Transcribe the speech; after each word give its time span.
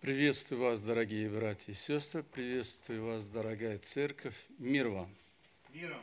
Приветствую 0.00 0.62
вас, 0.62 0.80
дорогие 0.80 1.28
братья 1.28 1.72
и 1.72 1.74
сестры, 1.74 2.22
приветствую 2.22 3.04
вас, 3.04 3.26
дорогая 3.26 3.78
церковь. 3.78 4.46
Мир 4.56 4.88
вам. 4.88 5.14
Миром. 5.74 6.02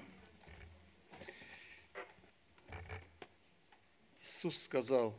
Иисус 4.21 4.62
сказал, 4.62 5.18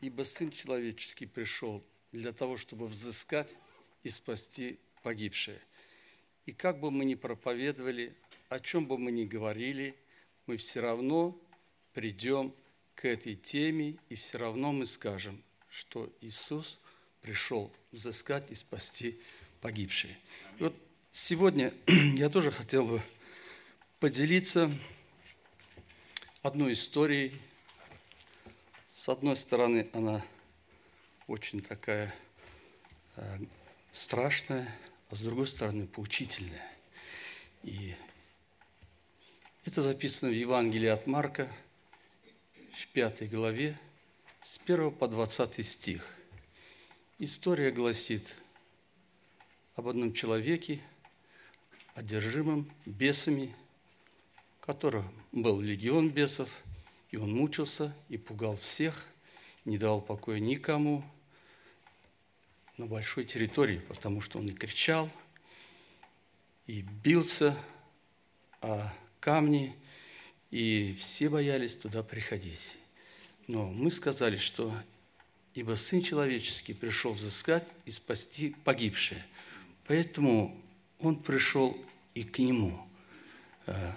ибо 0.00 0.22
Сын 0.22 0.50
Человеческий 0.50 1.26
пришел 1.26 1.84
для 2.12 2.32
того, 2.32 2.56
чтобы 2.56 2.86
взыскать 2.86 3.54
и 4.02 4.08
спасти 4.08 4.78
погибшие. 5.02 5.60
И 6.46 6.52
как 6.52 6.80
бы 6.80 6.90
мы 6.90 7.04
ни 7.04 7.14
проповедовали, 7.14 8.16
о 8.48 8.58
чем 8.58 8.86
бы 8.86 8.96
мы 8.96 9.10
ни 9.10 9.26
говорили, 9.26 9.94
мы 10.46 10.56
все 10.56 10.80
равно 10.80 11.38
придем 11.92 12.54
к 12.94 13.04
этой 13.04 13.34
теме, 13.36 13.98
и 14.08 14.14
все 14.14 14.38
равно 14.38 14.72
мы 14.72 14.86
скажем, 14.86 15.44
что 15.68 16.10
Иисус 16.22 16.80
пришел 17.22 17.72
взыскать 17.92 18.50
и 18.50 18.54
спасти 18.54 19.20
погибшие. 19.60 20.16
И 20.58 20.64
вот 20.64 20.74
сегодня 21.12 21.72
я 22.16 22.28
тоже 22.28 22.50
хотел 22.50 22.86
бы 22.86 23.02
поделиться 24.00 24.70
одной 26.42 26.74
историей. 26.74 27.34
С 28.92 29.08
одной 29.08 29.36
стороны, 29.36 29.88
она 29.92 30.24
очень 31.26 31.60
такая 31.60 32.14
э, 33.16 33.38
страшная, 33.92 34.68
а 35.10 35.16
с 35.16 35.20
другой 35.20 35.46
стороны, 35.46 35.86
поучительная. 35.86 36.72
И 37.62 37.94
это 39.64 39.82
записано 39.82 40.30
в 40.30 40.34
Евангелии 40.34 40.88
от 40.88 41.06
Марка– 41.06 41.52
в 42.76 42.86
пятой 42.88 43.26
главе 43.26 43.74
с 44.42 44.60
1 44.62 44.90
по 44.90 45.08
20 45.08 45.66
стих. 45.66 46.06
История 47.18 47.70
гласит 47.70 48.30
об 49.74 49.88
одном 49.88 50.12
человеке, 50.12 50.82
одержимом 51.94 52.70
бесами, 52.84 53.56
которого 54.60 55.10
был 55.32 55.62
легион 55.62 56.10
бесов, 56.10 56.50
и 57.10 57.16
он 57.16 57.32
мучился 57.32 57.96
и 58.10 58.18
пугал 58.18 58.58
всех, 58.58 59.02
не 59.64 59.78
давал 59.78 60.02
покоя 60.02 60.40
никому 60.40 61.02
на 62.76 62.84
большой 62.84 63.24
территории, 63.24 63.78
потому 63.88 64.20
что 64.20 64.38
он 64.38 64.48
и 64.48 64.52
кричал, 64.52 65.08
и 66.66 66.82
бился 66.82 67.56
о 68.60 68.92
камни, 69.20 69.74
и 70.50 70.94
все 71.00 71.30
боялись 71.30 71.76
туда 71.76 72.02
приходить. 72.02 72.76
Но 73.46 73.70
мы 73.70 73.90
сказали, 73.90 74.36
что 74.36 74.74
ибо 75.56 75.74
Сын 75.74 76.02
Человеческий 76.02 76.74
пришел 76.74 77.14
взыскать 77.14 77.66
и 77.86 77.90
спасти 77.90 78.54
погибшие. 78.62 79.24
Поэтому 79.86 80.54
Он 80.98 81.16
пришел 81.16 81.76
и 82.14 82.24
к 82.24 82.38
Нему, 82.38 82.78
э, 83.66 83.92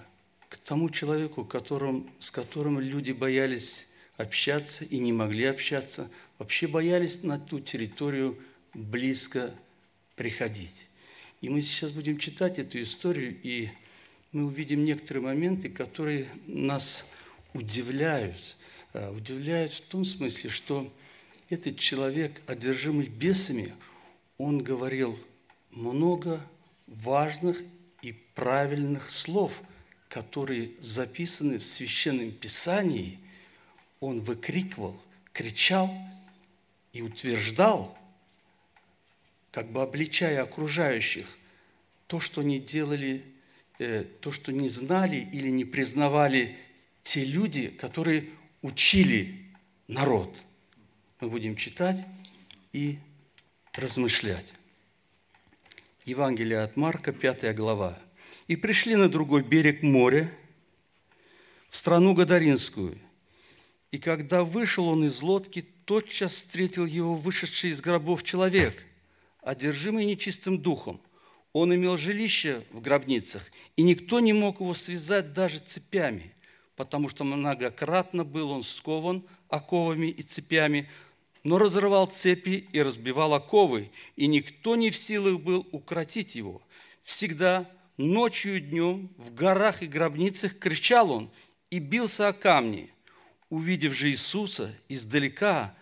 к 0.48 0.56
тому 0.56 0.88
человеку, 0.88 1.44
которым, 1.44 2.10
с 2.18 2.30
которым 2.30 2.80
люди 2.80 3.12
боялись 3.12 3.88
общаться 4.16 4.86
и 4.86 4.98
не 4.98 5.12
могли 5.12 5.44
общаться, 5.44 6.10
вообще 6.38 6.66
боялись 6.66 7.22
на 7.24 7.38
ту 7.38 7.60
территорию 7.60 8.38
близко 8.72 9.54
приходить. 10.16 10.86
И 11.42 11.50
мы 11.50 11.60
сейчас 11.60 11.90
будем 11.90 12.16
читать 12.16 12.58
эту 12.58 12.80
историю 12.80 13.38
и 13.42 13.68
мы 14.32 14.46
увидим 14.46 14.84
некоторые 14.86 15.24
моменты, 15.24 15.68
которые 15.68 16.28
нас 16.46 17.06
удивляют. 17.52 18.56
Э, 18.94 19.10
удивляют 19.10 19.74
в 19.74 19.82
том 19.82 20.06
смысле, 20.06 20.48
что 20.48 20.90
этот 21.50 21.78
человек, 21.78 22.40
одержимый 22.46 23.08
бесами, 23.08 23.74
он 24.38 24.58
говорил 24.58 25.18
много 25.70 26.40
важных 26.86 27.60
и 28.02 28.12
правильных 28.12 29.10
слов, 29.10 29.60
которые 30.08 30.70
записаны 30.80 31.58
в 31.58 31.66
Священном 31.66 32.32
Писании. 32.32 33.18
Он 34.00 34.20
выкрикивал, 34.20 35.00
кричал 35.32 35.92
и 36.92 37.02
утверждал, 37.02 37.98
как 39.50 39.70
бы 39.70 39.82
обличая 39.82 40.42
окружающих, 40.42 41.26
то, 42.06 42.18
что 42.18 42.40
они 42.40 42.58
делали 42.58 43.22
Э, 43.80 44.04
то, 44.20 44.30
что 44.30 44.52
не 44.52 44.68
знали 44.68 45.26
или 45.32 45.48
не 45.48 45.64
признавали 45.64 46.58
те 47.02 47.24
люди, 47.24 47.68
которые 47.68 48.28
учили 48.60 49.46
народ. 49.88 50.36
Мы 51.20 51.28
будем 51.28 51.56
читать 51.56 51.98
и 52.72 52.98
размышлять. 53.74 54.46
Евангелие 56.04 56.60
от 56.60 56.76
Марка, 56.76 57.12
5 57.12 57.54
глава. 57.54 57.98
«И 58.46 58.56
пришли 58.56 58.96
на 58.96 59.08
другой 59.08 59.42
берег 59.42 59.82
моря, 59.82 60.32
в 61.68 61.76
страну 61.76 62.14
Гадаринскую. 62.14 62.98
И 63.90 63.98
когда 63.98 64.44
вышел 64.44 64.88
он 64.88 65.04
из 65.04 65.20
лодки, 65.22 65.66
тотчас 65.84 66.32
встретил 66.32 66.86
его 66.86 67.14
вышедший 67.14 67.70
из 67.70 67.80
гробов 67.80 68.22
человек, 68.22 68.82
одержимый 69.42 70.06
нечистым 70.06 70.58
духом– 70.58 71.00
он 71.52 71.74
имел 71.74 71.96
жилище 71.96 72.62
в 72.70 72.80
гробницах, 72.80 73.42
и 73.76 73.82
никто 73.82 74.20
не 74.20 74.32
мог 74.32 74.60
его 74.60 74.72
связать 74.74 75.32
даже 75.32 75.58
цепями, 75.58 76.32
потому 76.76 77.08
что 77.08 77.24
многократно 77.24 78.24
был 78.24 78.50
он 78.50 78.62
скован 78.62 79.24
оковами 79.48 80.06
и 80.06 80.22
цепями, 80.22 80.88
но 81.42 81.58
разрывал 81.58 82.06
цепи 82.06 82.68
и 82.72 82.82
разбивал 82.82 83.34
оковы, 83.34 83.90
и 84.16 84.26
никто 84.26 84.76
не 84.76 84.90
в 84.90 84.96
силах 84.96 85.40
был 85.40 85.66
укротить 85.72 86.34
его. 86.34 86.62
Всегда 87.02 87.70
ночью 87.96 88.56
и 88.56 88.60
днем 88.60 89.10
в 89.16 89.34
горах 89.34 89.82
и 89.82 89.86
гробницах 89.86 90.58
кричал 90.58 91.10
он 91.10 91.30
и 91.70 91.78
бился 91.78 92.28
о 92.28 92.32
камни. 92.32 92.92
Увидев 93.48 93.94
же 93.94 94.10
Иисуса 94.10 94.74
издалека, 94.88 95.74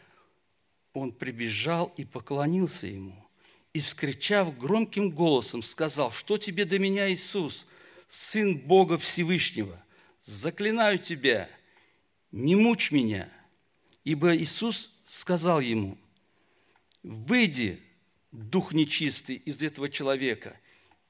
он 0.95 1.13
прибежал 1.13 1.93
и 1.97 2.05
поклонился 2.05 2.87
ему– 2.87 3.25
и, 3.73 3.81
вскричав 3.81 4.59
громким 4.59 5.11
голосом, 5.11 5.63
сказал, 5.63 6.11
что 6.11 6.39
тебе 6.39 6.65
до 6.65 6.79
меня, 6.81 7.13
Иисус, 7.13 7.67
Сын 8.09 8.59
Бога 8.59 8.99
Всевышнего, 8.99 9.81
заклинаю 10.23 10.99
тебя, 10.99 11.49
не 12.33 12.57
мучь 12.57 12.91
меня. 12.91 13.29
Ибо 14.03 14.37
Иисус 14.37 14.91
сказал 15.09 15.61
ему, 15.61 15.99
выйди, 17.03 17.81
дух 18.31 18.73
нечистый, 18.73 19.37
из 19.37 19.63
этого 19.63 19.89
человека, 19.89 20.57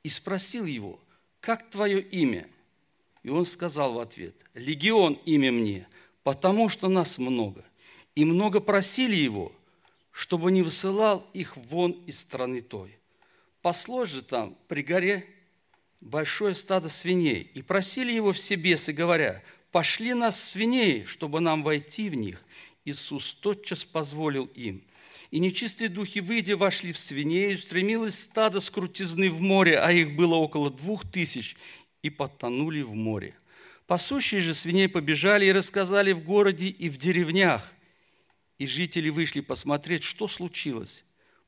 и 0.03 0.09
спросил 0.09 0.64
его, 0.64 1.00
как 1.41 1.69
твое 1.70 2.00
имя? 2.00 2.48
И 3.22 3.28
он 3.28 3.44
сказал 3.44 3.92
в 3.92 3.98
ответ, 3.98 4.34
легион 4.54 5.14
имя 5.26 5.53
мне, 5.53 5.88
потому 6.22 6.69
что 6.69 6.88
нас 6.88 7.19
много. 7.19 7.64
И 8.14 8.25
много 8.25 8.60
просили 8.60 9.16
его– 9.16 9.53
чтобы 10.19 10.50
не 10.50 10.62
высылал 10.62 11.31
их 11.32 11.56
вон 11.56 11.92
из 12.06 12.19
страны 12.19 12.60
той. 12.60 12.98
Паслось 13.62 14.08
же 14.08 14.22
там 14.22 14.58
при 14.66 14.82
горе 14.82 15.25
большое 16.00 16.56
стадо 16.56 16.88
свиней, 16.88 17.48
и 17.54 17.62
просили 17.62 18.10
его 18.10 18.32
все 18.32 18.56
бесы, 18.56 18.92
говоря, 18.92 19.44
«Пошли 19.70 20.14
нас 20.14 20.42
свиней, 20.42 21.04
чтобы 21.04 21.38
нам 21.38 21.62
войти 21.62 22.10
в 22.10 22.16
них». 22.16 22.42
Иисус 22.88 23.34
тотчас 23.34 23.84
позволил 23.84 24.47
им. 24.54 24.82
И 25.31 25.38
нечистые 25.38 25.88
духи, 25.88 26.21
выйдя, 26.21 26.56
вошли 26.56 26.93
в 26.93 26.99
свиней, 26.99 27.53
и 27.53 27.54
устремилось 27.54 28.19
стадо 28.19 28.60
с 28.60 28.71
крутизны 28.71 29.31
в 29.31 29.41
море, 29.41 29.78
а 29.78 29.93
их 29.93 30.16
было 30.16 30.37
около 30.37 30.71
двух 30.71 31.10
тысяч, 31.10 31.56
и 32.03 32.10
потонули 32.10 32.81
в 32.81 32.94
море. 32.94 33.34
Пасущие 33.87 34.41
же 34.41 34.54
свиней 34.54 34.88
побежали 34.88 35.47
и 35.47 35.53
рассказали 35.53 36.12
в 36.12 36.22
городе 36.22 36.69
и 36.69 36.88
в 36.88 36.97
деревнях, 36.97 37.72
и 38.59 38.66
жители 38.66 39.08
вышли 39.08 39.41
посмотреть, 39.41 40.02
что 40.02 40.29
случилось. 40.29 41.05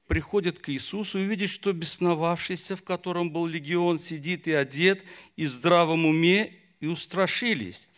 Приходят 0.07 0.59
к 0.59 0.71
Иисусу 0.71 1.21
и 1.21 1.25
видят, 1.25 1.51
что 1.51 1.73
бесновавшийся, 1.73 2.77
в 2.77 2.83
котором 2.83 3.31
был 3.31 3.47
легион, 3.47 3.99
сидит 3.99 4.49
и 4.49 4.53
одет, 4.53 5.05
и 5.37 5.47
в 5.47 5.53
здравом 5.53 6.05
уме, 6.05 6.55
и 6.81 6.87
устрашились. 6.87 7.89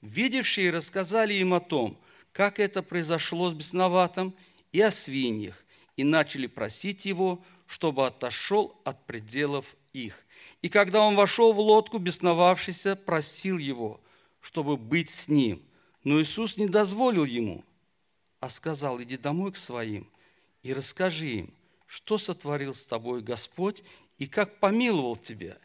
Видевшие 0.00 0.70
рассказали 0.70 1.34
им 1.34 1.54
о 1.54 1.60
том, 1.60 1.98
как 2.36 2.60
это 2.60 2.82
произошло 2.82 3.50
с 3.50 3.54
бесноватым, 3.54 4.34
и 4.72 4.80
о 4.80 4.90
свиньях, 4.90 5.64
и 5.96 6.04
начали 6.04 6.46
просить 6.46 7.06
его, 7.06 7.42
чтобы 7.66 8.06
отошел 8.06 8.78
от 8.84 9.06
пределов 9.06 9.74
их. 9.94 10.22
И 10.60 10.68
когда 10.68 11.00
он 11.00 11.16
вошел 11.16 11.52
в 11.54 11.60
лодку, 11.60 11.98
бесновавшийся 11.98 12.94
просил 12.94 13.56
его, 13.56 14.00
чтобы 14.40 14.76
быть 14.76 15.08
с 15.08 15.28
ним. 15.28 15.62
Но 16.04 16.20
Иисус 16.20 16.58
не 16.58 16.68
дозволил 16.68 17.24
ему– 17.24 17.64
а 18.40 18.48
сказал, 18.48 19.02
иди 19.02 19.16
домой 19.16 19.52
к 19.52 19.56
своим 19.56 20.08
и 20.62 20.72
расскажи 20.72 21.26
им, 21.26 21.54
что 21.86 22.18
сотворил 22.18 22.74
с 22.74 22.84
тобой 22.84 23.22
Господь 23.22 23.82
и 24.18 24.26
как 24.26 24.60
помиловал 24.60 25.16
тебя. 25.16 25.58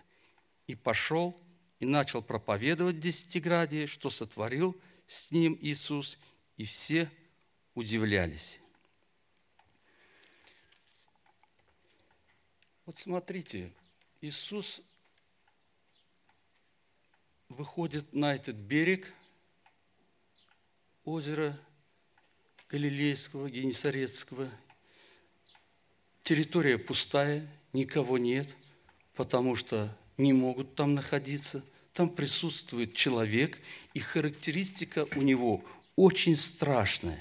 И 0.67 0.75
пошел 0.75 1.39
и 1.79 1.85
начал 1.85 2.21
проповедовать 2.21 2.95
в 2.95 3.00
Десятиградии, 3.00 3.85
что 3.85 4.09
сотворил 4.09 4.75
с 5.07 5.31
ним 5.31 5.57
Иисус, 5.62 6.17
и 6.62 6.63
все 6.63 7.10
удивлялись. 7.74 8.60
Вот 12.86 13.00
смотрите, 13.00 13.74
Иисус 14.22 14.84
выходит 17.50 18.13
на 18.13 18.36
этот 18.36 18.58
берег 18.58 19.12
озера 21.04 21.60
Галилейского, 22.69 23.50
Генесарецкого. 23.50 24.48
Территория 26.22 26.78
пустая, 26.78 27.50
никого 27.74 28.19
нет, 28.19 28.48
потому 29.16 29.56
что 29.56 29.98
не 30.16 30.31
могут 30.31 30.75
там 30.75 30.94
находиться. 30.94 31.66
Там 31.94 32.08
присутствует 32.08 32.94
человек, 32.94 33.58
и 33.96 34.00
характеристика 34.00 35.08
у 35.16 35.24
него 35.24 35.66
очень 35.95 36.35
страшная. 36.35 37.19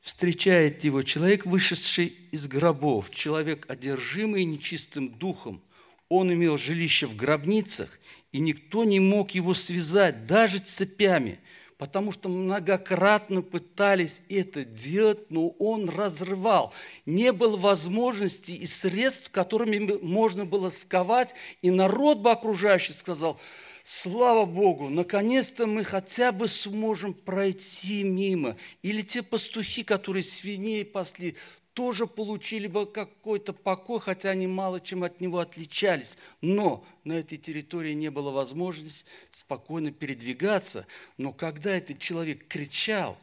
Встречает 0.00 0.84
его 0.84 1.02
человек, 1.02 1.46
вышедший 1.46 2.14
из 2.30 2.46
гробов, 2.46 3.10
человек, 3.10 3.64
одержимый 3.70 4.44
нечистым 4.44 5.08
духом. 5.08 5.62
Он 6.10 6.32
имел 6.32 6.58
жилище 6.58 7.06
в 7.06 7.16
гробницах, 7.16 7.98
и 8.30 8.38
никто 8.38 8.84
не 8.84 9.00
мог 9.00 9.30
его 9.30 9.54
связать, 9.54 10.26
даже 10.26 10.58
цепями, 10.58 11.40
потому 11.78 12.12
что 12.12 12.28
многократно 12.28 13.40
пытались 13.40 14.20
это 14.28 14.64
делать, 14.64 15.30
но 15.30 15.48
он 15.48 15.88
разрывал. 15.88 16.74
Не 17.06 17.32
было 17.32 17.56
возможности 17.56 18.52
и 18.52 18.66
средств, 18.66 19.30
которыми 19.30 19.98
можно 20.02 20.44
было 20.44 20.68
сковать, 20.68 21.34
и 21.62 21.70
народ 21.70 22.18
бы 22.18 22.30
окружающий 22.30 22.92
сказал– 22.92 23.40
слава 23.84 24.46
Богу, 24.46 24.88
наконец-то 24.88 25.66
мы 25.66 25.84
хотя 25.84 26.32
бы 26.32 26.48
сможем 26.48 27.14
пройти 27.14 28.02
мимо. 28.02 28.56
Или 28.82 29.02
те 29.02 29.22
пастухи, 29.22 29.84
которые 29.84 30.24
свиней 30.24 30.84
пасли, 30.84 31.36
тоже 31.74 32.06
получили 32.06 32.66
бы 32.66 32.86
какой-то 32.86 33.52
покой, 33.52 34.00
хотя 34.00 34.30
они 34.30 34.46
мало 34.46 34.80
чем 34.80 35.04
от 35.04 35.20
него 35.20 35.38
отличались. 35.38 36.16
Но 36.40 36.84
на 37.04 37.12
этой 37.12 37.36
территории 37.36 37.92
не 37.92 38.10
было 38.10 38.30
возможности 38.30 39.04
спокойно 39.30 39.92
передвигаться. 39.92 40.86
Но 41.18 41.32
когда 41.32 41.76
этот 41.76 41.98
человек 41.98 42.48
кричал, 42.48 43.18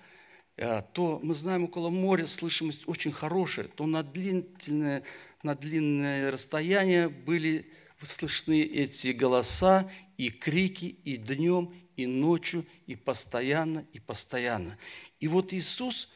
э, 0.58 0.84
то 0.94 1.19
мы 1.24 1.34
знаем, 1.34 1.63
около 1.63 1.90
моря 1.90 2.28
слышимость 2.28 2.84
очень 2.88 3.13
хорошая, 3.13 3.68
то 3.68 3.88
на 3.88 4.04
длительное, 4.04 5.04
на 5.44 5.56
длинное 5.56 6.30
расстояние 6.30 7.10
были 7.10 7.66
слышны 8.04 8.62
эти 8.62 9.10
голоса, 9.10 9.90
и 10.22 10.30
крики 10.30 10.86
и 11.04 11.18
днем, 11.18 11.74
и 11.96 12.06
ночью, 12.06 12.64
и 12.86 12.96
постоянно, 12.96 13.88
и 13.92 14.00
постоянно. 14.00 14.78
И 15.20 15.28
вот 15.28 15.52
Иисус 15.52 16.10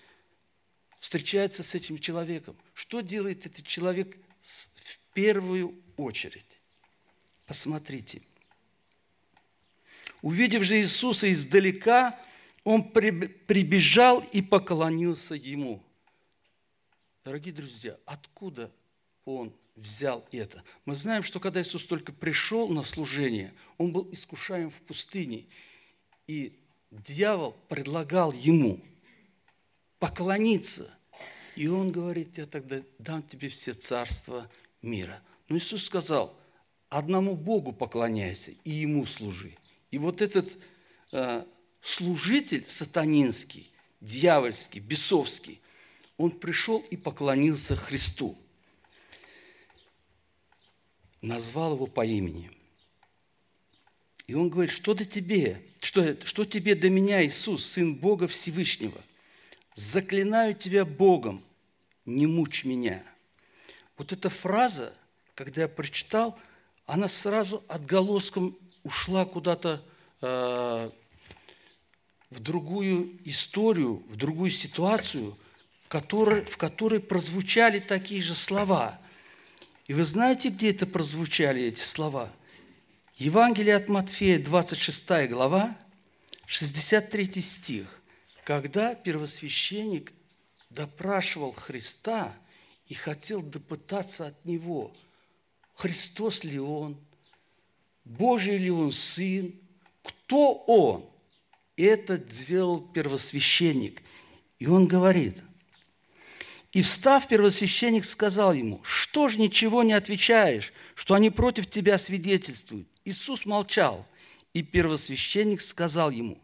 встречается 0.99 1.63
с 1.63 1.73
этим 1.73 1.97
человеком. 1.97 2.55
Что 2.75 3.01
делает 3.01 3.47
этот 3.47 3.65
человек 3.65 4.15
в 4.41 4.99
первую 5.15 5.73
очередь? 5.97 6.45
Посмотрите. 7.47 8.21
Увидев 10.21 10.61
же 10.61 10.79
Иисуса 10.79 11.33
издалека, 11.33 12.15
он 12.63 12.83
прибежал 12.91 14.19
и 14.31 14.43
поклонился 14.43 15.33
ему. 15.33 15.81
Дорогие 17.23 17.55
друзья, 17.55 17.97
откуда 18.05 18.71
он 19.25 19.51
взял 19.75 20.25
это. 20.31 20.63
Мы 20.85 20.95
знаем, 20.95 21.23
что 21.23 21.39
когда 21.39 21.61
Иисус 21.61 21.85
только 21.85 22.11
пришел 22.11 22.69
на 22.69 22.81
служение, 22.83 23.53
Он 23.77 23.91
был 23.91 24.09
искушаем 24.11 24.69
в 24.69 24.81
пустыне. 24.81 25.45
И 26.27 26.57
дьявол 26.91 27.55
предлагал 27.67 28.31
Ему 28.31 28.79
поклониться. 29.99 30.93
И 31.55 31.67
Он 31.67 31.91
говорит, 31.91 32.37
я 32.37 32.45
тогда 32.45 32.81
дам 32.99 33.21
тебе 33.23 33.49
все 33.49 33.73
царства 33.73 34.49
мира. 34.81 35.21
Но 35.49 35.57
Иисус 35.57 35.85
сказал, 35.85 36.37
одному 36.89 37.35
Богу 37.35 37.73
поклоняйся 37.73 38.51
и 38.63 38.71
Ему 38.71 39.05
служи. 39.05 39.57
И 39.91 39.97
вот 39.97 40.21
этот 40.21 40.49
э, 41.11 41.45
служитель 41.81 42.65
сатанинский, 42.67 43.71
дьявольский, 44.01 44.79
бесовский, 44.79 45.61
он 46.17 46.31
пришел 46.31 46.79
и 46.89 46.95
поклонился 46.95 47.75
Христу– 47.75 48.39
назвал 51.25 51.73
его 51.73 51.87
по 51.87 52.05
имени. 52.05 52.51
И 54.27 54.33
он 54.33 54.49
говорит, 54.49 54.71
что 54.71 54.93
до 54.93 55.05
тебе, 55.05 55.61
что, 55.81 56.17
что 56.25 56.45
тебе 56.45 56.75
до 56.75 56.89
меня, 56.89 57.25
Иисус, 57.25 57.65
Сын 57.65 57.95
Бога 57.95 58.27
Всевышнего? 58.27 59.01
Заклинаю 59.75 60.55
тебя 60.55 60.85
Богом, 60.85 61.43
не 62.05 62.25
мучь 62.25 62.63
меня. 62.63 63.03
Вот 63.97 64.13
эта 64.13 64.29
фраза, 64.29 64.93
когда 65.35 65.63
я 65.63 65.67
прочитал, 65.67 66.39
она 66.85 67.07
сразу 67.07 67.63
отголоском 67.67 68.57
ушла 68.83 69.25
куда-то 69.25 69.83
э, 70.21 70.89
в 72.29 72.39
другую 72.39 73.19
историю, 73.25 74.03
в 74.07 74.15
другую 74.15 74.51
ситуацию, 74.51 75.37
в 75.83 75.89
которой, 75.89 76.45
в 76.45 76.57
которой 76.57 76.99
прозвучали 76.99 77.79
такие 77.79 78.21
же 78.21 78.35
слова– 78.35 79.01
и 79.87 79.93
вы 79.93 80.03
знаете, 80.03 80.49
где 80.49 80.71
это 80.71 80.87
прозвучали 80.87 81.63
эти 81.63 81.81
слова? 81.81 82.31
Евангелие 83.15 83.75
от 83.75 83.87
Матфея, 83.87 84.39
26 84.39 85.29
глава, 85.29 85.77
63 86.47 87.41
стих. 87.41 88.01
Когда 88.43 88.95
первосвященник 88.95 90.11
допрашивал 90.69 91.51
Христа 91.51 92.35
и 92.87 92.93
хотел 92.93 93.41
допытаться 93.41 94.27
от 94.27 94.45
Него, 94.45 94.91
Христос 95.75 96.43
ли 96.43 96.59
Он, 96.59 96.97
Божий 98.03 98.57
ли 98.57 98.71
Он 98.71 98.91
Сын, 98.91 99.53
кто 100.03 100.53
Он? 100.67 101.09
Это 101.77 102.17
сделал 102.17 102.79
первосвященник. 102.79 104.01
И 104.59 104.67
он 104.67 104.87
говорит– 104.87 105.41
и 106.75 106.81
встав, 106.81 107.29
первосвященник 107.29 108.03
сказал 108.03 108.51
ему, 108.51 108.81
что 108.83 109.29
ж 109.29 109.37
ничего 109.37 109.81
не 109.83 109.93
отвечаешь, 109.93 110.73
что 110.93 111.13
они 111.13 111.29
против 111.29 111.69
тебя 111.69 111.97
свидетельствуют? 111.97 112.89
Иисус 113.05 113.45
молчал, 113.45 114.05
и 114.53 114.61
первосвященник 114.61 115.61
сказал 115.61 116.11
ему, 116.11 116.37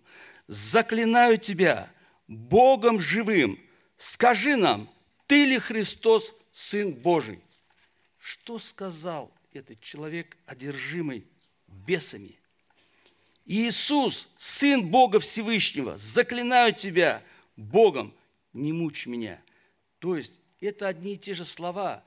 заклинаю 0.47 1.37
тебя 1.37 1.91
Богом 2.29 2.97
живым, 2.97 3.59
скажи 3.97 4.55
нам, 4.55 4.89
ты 5.27 5.43
ли 5.43 5.59
Христос, 5.59 6.33
Сын 6.53 6.93
Божий? 6.93 7.41
Что 8.17 8.57
сказал 8.57 9.33
этот 9.51 9.81
человек, 9.81 10.37
одержимый 10.45 11.25
бесами? 11.67 12.39
Иисус, 13.45 14.29
Сын 14.37 14.87
Бога 14.87 15.19
Всевышнего, 15.19 15.97
заклинаю 15.97 16.73
тебя 16.73 17.21
Богом, 17.57 18.13
не 18.53 18.71
мучь 18.71 19.07
меня– 19.07 19.37
то 20.01 20.17
есть 20.17 20.33
это 20.59 20.87
одни 20.87 21.13
и 21.13 21.17
те 21.17 21.35
же 21.35 21.45
слова, 21.45 22.03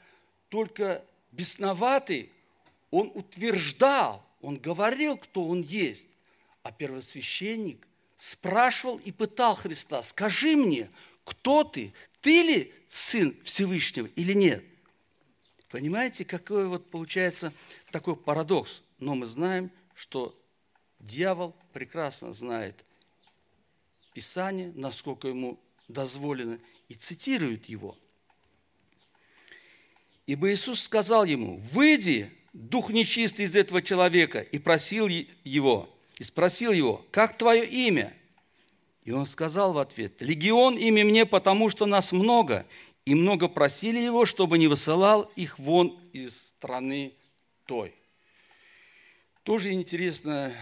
только 0.48 1.04
бесноватый, 1.30 2.32
он 2.90 3.12
утверждал, 3.14 4.26
он 4.40 4.58
говорил, 4.58 5.16
кто 5.16 5.46
он 5.46 5.62
есть, 5.62 6.08
а 6.64 6.72
первосвященник 6.72 7.86
спрашивал 8.16 8.98
и 8.98 9.12
пытал 9.12 9.54
Христа, 9.54 10.02
скажи 10.02 10.56
мне, 10.56 10.90
кто 11.22 11.62
ты, 11.62 11.94
ты 12.20 12.42
ли 12.42 12.74
Сын 12.88 13.36
Всевышнего 13.44 14.06
или 14.16 14.32
нет? 14.32 14.64
Понимаете, 15.68 16.24
какой 16.24 16.66
вот 16.66 16.90
получается 16.90 17.52
такой 17.92 18.16
парадокс? 18.16 18.82
Но 18.98 19.14
мы 19.14 19.26
знаем, 19.26 19.70
что 19.94 20.36
дьявол 20.98 21.54
прекрасно 21.72 22.32
знает 22.32 22.74
Писание, 24.14 24.72
насколько 24.74 25.28
ему 25.28 25.60
дозволено, 25.86 26.58
и 26.88 26.94
цитирует 26.94 27.68
его. 27.68 27.96
Ибо 30.26 30.52
Иисус 30.52 30.80
сказал 30.80 31.24
ему, 31.24 31.58
выйди, 31.58 32.30
дух 32.52 32.90
нечистый 32.90 33.44
из 33.44 33.56
этого 33.56 33.82
человека, 33.82 34.40
и 34.40 34.58
просил 34.58 35.06
его, 35.08 35.88
и 36.18 36.24
спросил 36.24 36.72
его, 36.72 37.04
как 37.10 37.36
твое 37.36 37.66
имя? 37.66 38.14
И 39.04 39.10
он 39.10 39.26
сказал 39.26 39.74
в 39.74 39.78
ответ, 39.78 40.22
легион 40.22 40.78
имя 40.78 41.04
мне, 41.04 41.26
потому 41.26 41.68
что 41.68 41.84
нас 41.84 42.12
много, 42.12 42.66
и 43.04 43.14
много 43.14 43.48
просили 43.48 43.98
его, 43.98 44.24
чтобы 44.24 44.56
не 44.56 44.66
высылал 44.66 45.30
их 45.36 45.58
вон 45.58 46.00
из 46.12 46.48
страны 46.48 47.12
той. 47.66 47.94
Тоже 49.42 49.72
интересная 49.72 50.54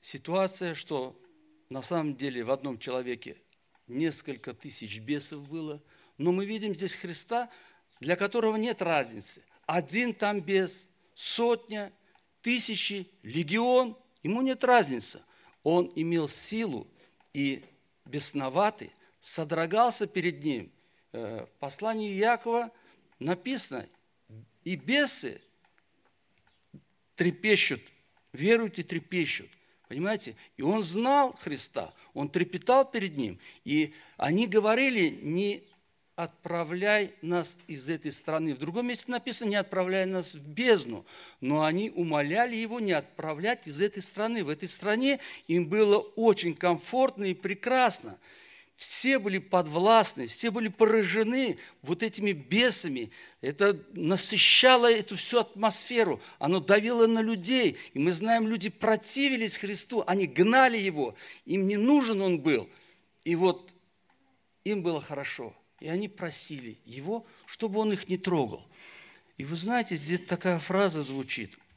ситуация, 0.00 0.76
что 0.76 1.20
на 1.68 1.82
самом 1.82 2.14
деле 2.14 2.44
в 2.44 2.52
одном 2.52 2.78
человеке 2.78 3.36
несколько 3.88 4.54
тысяч 4.54 4.98
бесов 4.98 5.48
было, 5.48 5.82
но 6.16 6.32
мы 6.32 6.46
видим 6.46 6.74
здесь 6.74 6.94
Христа, 6.94 7.50
для 8.00 8.16
которого 8.16 8.56
нет 8.56 8.82
разницы. 8.82 9.42
Один 9.66 10.14
там 10.14 10.40
бес, 10.40 10.86
сотня, 11.14 11.92
тысячи, 12.42 13.08
легион, 13.22 13.96
ему 14.22 14.42
нет 14.42 14.64
разницы. 14.64 15.22
Он 15.62 15.92
имел 15.94 16.28
силу 16.28 16.86
и 17.34 17.64
бесноватый, 18.04 18.90
содрогался 19.20 20.06
перед 20.06 20.42
ним. 20.42 20.72
Э, 21.12 21.46
в 21.46 21.58
послании 21.58 22.12
Якова 22.12 22.70
написано, 23.18 23.88
и 24.64 24.76
бесы 24.76 25.40
трепещут, 27.16 27.82
веруют 28.32 28.78
и 28.78 28.82
трепещут. 28.82 29.50
Понимаете? 29.88 30.36
И 30.56 30.62
он 30.62 30.82
знал 30.82 31.34
Христа, 31.40 31.92
он 32.12 32.28
трепетал 32.28 32.88
перед 32.88 33.16
ним. 33.16 33.38
И 33.64 33.94
они 34.16 34.46
говорили, 34.46 35.18
не 35.22 35.62
отправляй 36.14 37.14
нас 37.22 37.56
из 37.68 37.88
этой 37.88 38.10
страны. 38.10 38.54
В 38.54 38.58
другом 38.58 38.88
месте 38.88 39.10
написано, 39.10 39.50
не 39.50 39.56
отправляй 39.56 40.04
нас 40.04 40.34
в 40.34 40.46
бездну. 40.46 41.06
Но 41.40 41.62
они 41.62 41.90
умоляли 41.90 42.56
его 42.56 42.80
не 42.80 42.92
отправлять 42.92 43.66
из 43.66 43.80
этой 43.80 44.02
страны. 44.02 44.44
В 44.44 44.48
этой 44.48 44.68
стране 44.68 45.20
им 45.46 45.68
было 45.68 45.98
очень 45.98 46.54
комфортно 46.54 47.24
и 47.24 47.34
прекрасно 47.34 48.18
все 48.78 49.18
были 49.18 49.38
подвластны, 49.38 50.28
все 50.28 50.52
были 50.52 50.68
поражены 50.68 51.58
вот 51.82 52.04
этими 52.04 52.30
бесами. 52.30 53.10
Это 53.40 53.76
насыщало 53.90 54.88
эту 54.88 55.16
всю 55.16 55.40
атмосферу, 55.40 56.20
оно 56.38 56.60
давило 56.60 57.08
на 57.08 57.20
людей. 57.20 57.76
И 57.92 57.98
мы 57.98 58.12
знаем, 58.12 58.46
люди 58.46 58.70
противились 58.70 59.56
Христу, 59.56 60.04
они 60.06 60.28
гнали 60.28 60.78
Его, 60.78 61.16
им 61.44 61.66
не 61.66 61.76
нужен 61.76 62.20
Он 62.20 62.38
был. 62.40 62.70
И 63.24 63.34
вот 63.34 63.74
им 64.62 64.84
было 64.84 65.00
хорошо. 65.00 65.56
И 65.80 65.88
они 65.88 66.06
просили 66.06 66.78
Его, 66.84 67.26
чтобы 67.46 67.80
Он 67.80 67.92
их 67.92 68.08
не 68.08 68.16
трогал. 68.16 68.64
И 69.38 69.44
вы 69.44 69.56
знаете, 69.56 69.96
здесь 69.96 70.24
такая 70.24 70.60
фраза 70.60 71.02
звучит– 71.02 71.50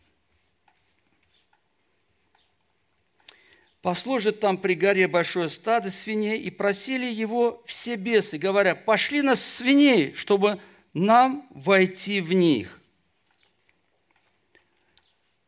Пасло 3.82 4.20
же 4.20 4.32
там 4.32 4.60
при 4.60 4.76
горе 4.76 5.08
большое 5.08 5.50
стадо 5.50 5.90
свиней, 5.90 6.40
и 6.40 6.52
просили 6.52 7.06
его 7.06 7.64
все 7.66 7.96
бесы, 7.96 8.38
говоря, 8.38 8.76
пошли 8.76 9.24
нас 9.24 9.44
свиней, 9.44 10.14
чтобы 10.14 10.62
нам 10.94 11.48
войти 11.50 12.22
в 12.22 12.32
них. 12.32 12.80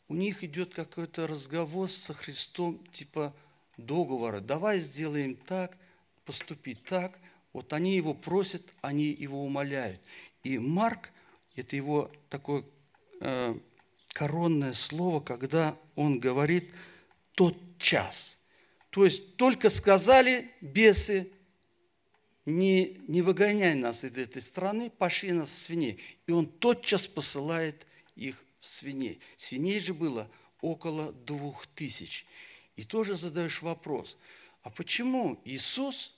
У 0.07 0.15
них 0.15 0.43
идет 0.43 0.73
какой-то 0.73 1.27
разговор 1.27 1.89
со 1.89 2.13
Христом, 2.13 2.83
типа 2.91 3.35
договора. 3.77 4.39
Давай 4.39 4.79
сделаем 4.79 5.35
так, 5.35 5.77
поступить 6.25 6.83
так. 6.83 7.19
Вот 7.51 7.71
они 7.71 7.95
его 7.95 8.15
просят, 8.15 8.63
они 8.81 9.05
его 9.05 9.43
умоляют. 9.43 10.01
И 10.43 10.57
Марк, 10.57 11.11
это 11.55 11.75
его 11.75 12.09
такое 12.29 12.63
э, 13.21 13.55
коронное 14.07 14.73
слово, 14.73 15.19
когда 15.19 15.77
он 15.95 16.19
говорит– 16.19 16.73
тот 17.35 17.72
час. 17.83 18.37
То 18.89 19.05
есть 19.05 19.35
только 19.35 19.69
сказали 19.69 20.51
бесы, 20.61 21.31
не, 22.45 22.97
не 23.07 23.21
выгоняй 23.21 23.75
нас 23.75 24.03
из 24.03 24.17
этой 24.17 24.41
страны, 24.41 24.89
пошли 24.89 25.31
нас 25.31 25.49
в 25.49 25.53
свиней. 25.53 25.99
И 26.27 26.31
он 26.31 26.47
тотчас 26.47 27.07
посылает 27.07 27.85
их 28.15 28.43
в 28.59 28.65
свиней. 28.65 29.19
Свиней 29.37 29.79
же 29.79 29.93
было 29.93 30.29
около 30.61 31.11
двух 31.11 31.67
тысяч. 31.67 32.25
И 32.75 32.83
тоже 32.83 33.15
задаешь 33.15 33.61
вопрос, 33.61 34.17
а 34.63 34.69
почему 34.69 35.39
Иисус 35.45 36.15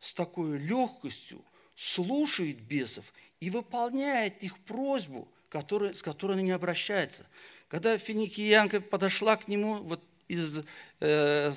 с 0.00 0.14
такой 0.14 0.58
легкостью 0.58 1.44
слушает 1.76 2.60
бесов 2.60 3.12
и 3.40 3.50
выполняет 3.50 4.42
их 4.42 4.58
просьбу, 4.60 5.28
который, 5.48 5.94
с 5.94 6.02
которой 6.02 6.32
они 6.34 6.44
не 6.44 6.50
обращаются? 6.52 7.26
Когда 7.68 7.96
финикиянка 7.98 8.80
подошла 8.80 9.36
к 9.36 9.48
нему, 9.48 9.76
вот 9.82 10.02
из 10.28 10.62
э, 11.00 11.52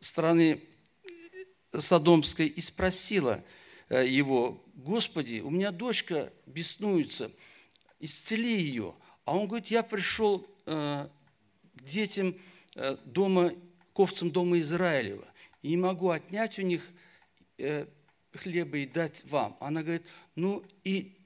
страны 0.00 0.62
Содомской 1.76 2.46
и 2.46 2.60
спросила 2.60 3.44
э, 3.88 4.06
его, 4.06 4.64
Господи, 4.74 5.40
у 5.40 5.50
меня 5.50 5.70
дочка 5.70 6.32
беснуется, 6.46 7.30
исцели 7.98 8.58
ее. 8.58 8.94
А 9.24 9.36
он 9.36 9.46
говорит, 9.46 9.68
я 9.68 9.82
пришел 9.82 10.46
э, 10.66 11.08
к 11.74 11.82
детям 11.84 12.34
э, 12.74 12.96
дома, 13.04 13.52
к 13.92 14.00
овцам 14.00 14.30
дома 14.30 14.58
Израилева, 14.58 15.26
и 15.62 15.68
не 15.68 15.76
могу 15.76 16.10
отнять 16.10 16.58
у 16.58 16.62
них 16.62 16.82
э, 17.58 17.86
хлеба 18.34 18.78
и 18.78 18.86
дать 18.86 19.22
вам. 19.24 19.56
Она 19.60 19.82
говорит, 19.82 20.06
ну 20.34 20.64
и 20.84 21.16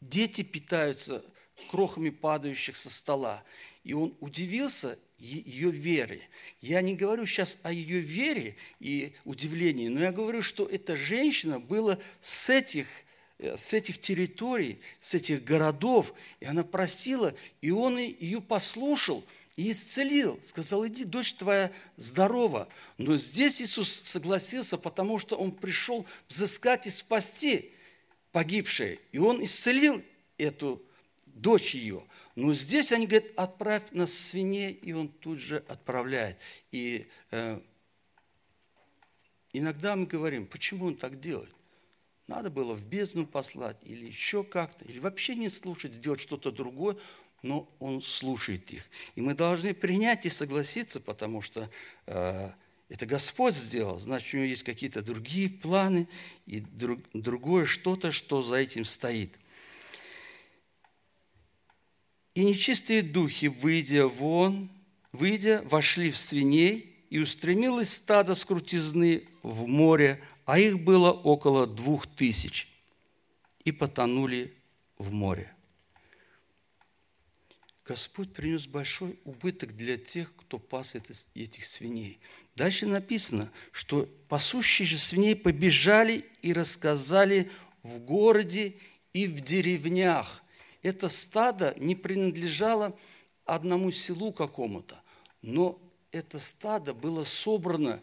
дети 0.00 0.42
питаются 0.42 1.24
крохами 1.68 2.10
падающих 2.10 2.76
со 2.76 2.90
стола. 2.90 3.42
И 3.82 3.92
он 3.92 4.16
удивился 4.20 4.98
ее 5.20 5.70
веры. 5.70 6.22
Я 6.60 6.80
не 6.80 6.96
говорю 6.96 7.26
сейчас 7.26 7.58
о 7.62 7.72
ее 7.72 8.00
вере 8.00 8.56
и 8.80 9.12
удивлении, 9.24 9.88
но 9.88 10.00
я 10.00 10.12
говорю, 10.12 10.42
что 10.42 10.66
эта 10.66 10.96
женщина 10.96 11.60
была 11.60 11.98
с 12.20 12.48
этих, 12.48 12.86
э, 13.38 13.56
с 13.56 13.72
этих 13.74 14.00
территорий, 14.00 14.80
с 15.00 15.14
этих 15.14 15.44
городов, 15.44 16.14
и 16.40 16.46
она 16.46 16.64
просила, 16.64 17.34
и 17.60 17.70
он 17.70 17.98
ее 17.98 18.40
послушал 18.40 19.24
и 19.56 19.72
исцелил. 19.72 20.40
Сказал, 20.42 20.86
иди, 20.86 21.04
дочь 21.04 21.34
твоя 21.34 21.70
здорова. 21.98 22.66
Но 22.96 23.18
здесь 23.18 23.60
Иисус 23.60 24.00
согласился, 24.04 24.78
потому 24.78 25.18
что 25.18 25.36
Он 25.36 25.52
пришел 25.52 26.06
взыскать 26.28 26.86
и 26.86 26.90
спасти 26.90 27.70
погибшее. 28.32 28.98
И 29.12 29.18
Он 29.18 29.44
исцелил 29.44 30.02
эту 30.38 30.82
дочь 31.26 31.74
ее. 31.74 32.02
Но 32.40 32.54
здесь 32.54 32.90
они 32.90 33.06
говорят, 33.06 33.32
отправь 33.36 33.92
нас 33.92 34.14
свиней, 34.14 34.70
и 34.70 34.94
он 34.94 35.08
тут 35.08 35.38
же 35.38 35.62
отправляет. 35.68 36.38
И 36.72 37.06
э, 37.32 37.60
иногда 39.52 39.94
мы 39.94 40.06
говорим, 40.06 40.46
почему 40.46 40.86
он 40.86 40.96
так 40.96 41.20
делает? 41.20 41.54
Надо 42.28 42.48
было 42.48 42.72
в 42.72 42.86
бездну 42.86 43.26
послать, 43.26 43.76
или 43.82 44.06
еще 44.06 44.42
как-то, 44.42 44.86
или 44.86 44.98
вообще 45.00 45.34
не 45.34 45.50
слушать, 45.50 45.92
сделать 45.92 46.22
что-то 46.22 46.50
другое, 46.50 46.96
но 47.42 47.68
он 47.78 48.00
слушает 48.00 48.70
их. 48.70 48.88
И 49.16 49.20
мы 49.20 49.34
должны 49.34 49.74
принять 49.74 50.24
и 50.24 50.30
согласиться, 50.30 50.98
потому 50.98 51.42
что 51.42 51.68
э, 52.06 52.50
это 52.88 53.04
Господь 53.04 53.54
сделал, 53.54 53.98
значит, 53.98 54.32
у 54.32 54.38
него 54.38 54.46
есть 54.46 54.62
какие-то 54.62 55.02
другие 55.02 55.50
планы 55.50 56.08
и 56.46 56.60
друг, 56.60 57.00
другое 57.12 57.66
что-то, 57.66 58.12
что 58.12 58.42
за 58.42 58.56
этим 58.56 58.86
стоит– 58.86 59.38
и 62.34 62.44
нечистые 62.44 63.02
духи, 63.02 63.46
выйдя 63.46 64.06
вон, 64.06 64.70
выйдя, 65.12 65.62
вошли 65.64 66.10
в 66.10 66.16
свиней, 66.16 66.96
и 67.10 67.18
устремилось 67.18 67.94
стадо 67.94 68.36
с 68.36 68.44
крутизны 68.44 69.24
в 69.42 69.66
море, 69.66 70.22
а 70.44 70.58
их 70.58 70.78
было 70.78 71.10
около 71.10 71.66
двух 71.66 72.06
тысяч, 72.06 72.68
и 73.64 73.72
потонули 73.72 74.54
в 74.96 75.10
море. 75.10 75.52
Господь 77.84 78.32
принес 78.32 78.68
большой 78.68 79.18
убыток 79.24 79.76
для 79.76 79.96
тех, 79.96 80.32
кто 80.36 80.60
пас 80.60 80.94
этих 81.34 81.64
свиней. 81.64 82.20
Дальше 82.54 82.86
написано, 82.86 83.50
что 83.72 84.08
пасущие 84.28 84.86
же 84.86 84.96
свиней 84.96 85.34
побежали 85.34 86.24
и 86.42 86.52
рассказали 86.52 87.50
в 87.82 87.98
городе 87.98 88.76
и 89.12 89.26
в 89.26 89.40
деревнях– 89.40 90.44
это 90.82 91.08
стадо 91.08 91.74
не 91.78 91.94
принадлежало 91.94 92.98
одному 93.44 93.92
селу 93.92 94.32
какому-то, 94.32 95.00
но 95.42 95.80
это 96.12 96.38
стадо 96.38 96.94
было 96.94 97.24
собрано 97.24 98.00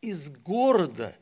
из 0.00 0.30
города, 0.30 1.16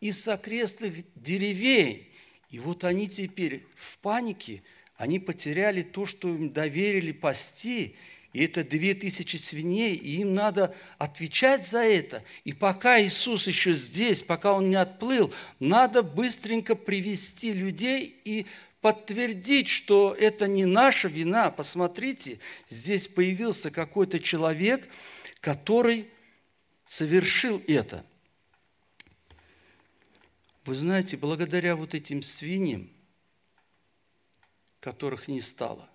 из 0.00 0.26
окрестных 0.28 0.94
деревень. 1.14 2.08
И 2.50 2.58
вот 2.58 2.84
они 2.84 3.08
теперь 3.08 3.66
в 3.74 3.98
панике, 3.98 4.62
они 4.96 5.18
потеряли 5.18 5.82
то, 5.82 6.06
что 6.06 6.28
им 6.28 6.52
доверили 6.52 7.12
пасти, 7.12 7.96
и 8.32 8.44
это 8.44 8.62
две 8.62 8.94
тысячи 8.94 9.36
свиней, 9.36 9.94
и 9.94 10.20
им 10.20 10.34
надо 10.34 10.74
отвечать 10.98 11.66
за 11.66 11.80
это. 11.80 12.22
И 12.44 12.52
пока 12.52 13.00
Иисус 13.02 13.46
еще 13.46 13.74
здесь, 13.74 14.22
пока 14.22 14.52
Он 14.52 14.70
не 14.70 14.76
отплыл, 14.76 15.32
надо 15.58 16.02
быстренько 16.02 16.76
привести 16.76 17.52
людей 17.52 18.20
и 18.24 18.46
подтвердить, 18.80 19.68
что 19.68 20.14
это 20.18 20.46
не 20.46 20.64
наша 20.64 21.08
вина. 21.08 21.50
Посмотрите, 21.50 22.38
здесь 22.68 23.08
появился 23.08 23.70
какой-то 23.70 24.18
человек, 24.18 24.88
который 25.40 26.10
совершил 26.86 27.62
это. 27.66 28.04
Вы 30.64 30.74
знаете, 30.74 31.16
благодаря 31.16 31.76
вот 31.76 31.94
этим 31.94 32.22
свиньям, 32.22 32.90
которых 34.80 35.28
не 35.28 35.40
стало, 35.40 35.88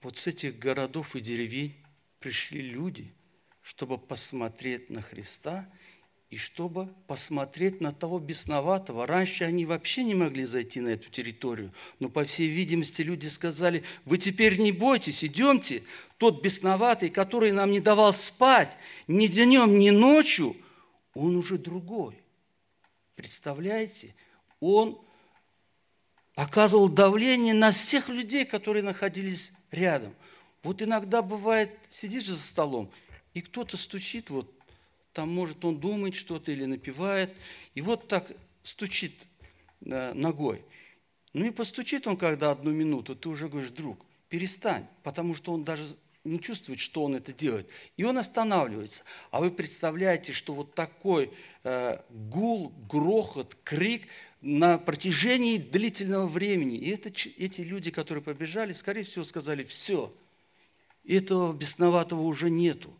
вот 0.00 0.16
с 0.16 0.26
этих 0.26 0.58
городов 0.58 1.14
и 1.14 1.20
деревень 1.20 1.76
пришли 2.18 2.60
люди, 2.60 3.12
чтобы 3.62 3.98
посмотреть 3.98 4.90
на 4.90 5.02
Христа– 5.02 5.70
и 6.32 6.36
чтобы 6.38 6.88
посмотреть 7.08 7.82
на 7.82 7.92
того 7.92 8.18
бесноватого. 8.18 9.06
Раньше 9.06 9.44
они 9.44 9.66
вообще 9.66 10.02
не 10.02 10.14
могли 10.14 10.46
зайти 10.46 10.80
на 10.80 10.88
эту 10.88 11.10
территорию, 11.10 11.74
но, 12.00 12.08
по 12.08 12.24
всей 12.24 12.48
видимости, 12.48 13.02
люди 13.02 13.26
сказали, 13.26 13.84
вы 14.06 14.16
теперь 14.16 14.58
не 14.58 14.72
бойтесь, 14.72 15.22
идемте. 15.22 15.82
Тот 16.16 16.42
бесноватый, 16.42 17.10
который 17.10 17.52
нам 17.52 17.70
не 17.70 17.80
давал 17.80 18.14
спать 18.14 18.74
ни 19.08 19.26
днем, 19.26 19.78
ни 19.78 19.90
ночью, 19.90 20.56
он 21.12 21.36
уже 21.36 21.58
другой. 21.58 22.18
Представляете? 23.14 24.14
Он 24.58 24.98
оказывал 26.34 26.88
давление 26.88 27.52
на 27.52 27.72
всех 27.72 28.08
людей, 28.08 28.46
которые 28.46 28.82
находились 28.82 29.52
рядом. 29.70 30.14
Вот 30.62 30.80
иногда 30.80 31.20
бывает, 31.20 31.78
сидишь 31.90 32.28
за 32.28 32.38
столом, 32.38 32.90
и 33.34 33.42
кто-то 33.42 33.76
стучит, 33.76 34.30
вот 34.30 34.61
там, 35.12 35.32
может, 35.32 35.64
он 35.64 35.78
думает 35.78 36.14
что-то 36.14 36.52
или 36.52 36.64
напевает, 36.64 37.34
и 37.74 37.80
вот 37.80 38.08
так 38.08 38.32
стучит 38.62 39.14
э, 39.84 40.12
ногой. 40.14 40.64
Ну 41.32 41.46
и 41.46 41.50
постучит 41.50 42.06
он 42.06 42.16
когда 42.16 42.50
одну 42.50 42.72
минуту, 42.72 43.16
ты 43.16 43.28
уже 43.28 43.48
говоришь, 43.48 43.70
друг, 43.70 44.04
перестань, 44.28 44.86
потому 45.02 45.34
что 45.34 45.52
он 45.52 45.64
даже 45.64 45.84
не 46.24 46.40
чувствует, 46.40 46.78
что 46.78 47.04
он 47.04 47.16
это 47.16 47.32
делает. 47.32 47.68
И 47.96 48.04
он 48.04 48.16
останавливается. 48.16 49.02
А 49.30 49.40
вы 49.40 49.50
представляете, 49.50 50.32
что 50.32 50.54
вот 50.54 50.74
такой 50.74 51.32
э, 51.64 51.98
гул, 52.10 52.72
грохот, 52.88 53.56
крик 53.64 54.06
на 54.40 54.78
протяжении 54.78 55.58
длительного 55.58 56.26
времени. 56.26 56.76
И 56.76 56.90
это, 56.90 57.08
эти 57.08 57.62
люди, 57.62 57.90
которые 57.90 58.22
побежали, 58.22 58.72
скорее 58.72 59.02
всего, 59.02 59.24
сказали, 59.24 59.64
все, 59.64 60.14
этого 61.04 61.52
бесноватого 61.52 62.22
уже 62.22 62.50
нету. 62.50 62.94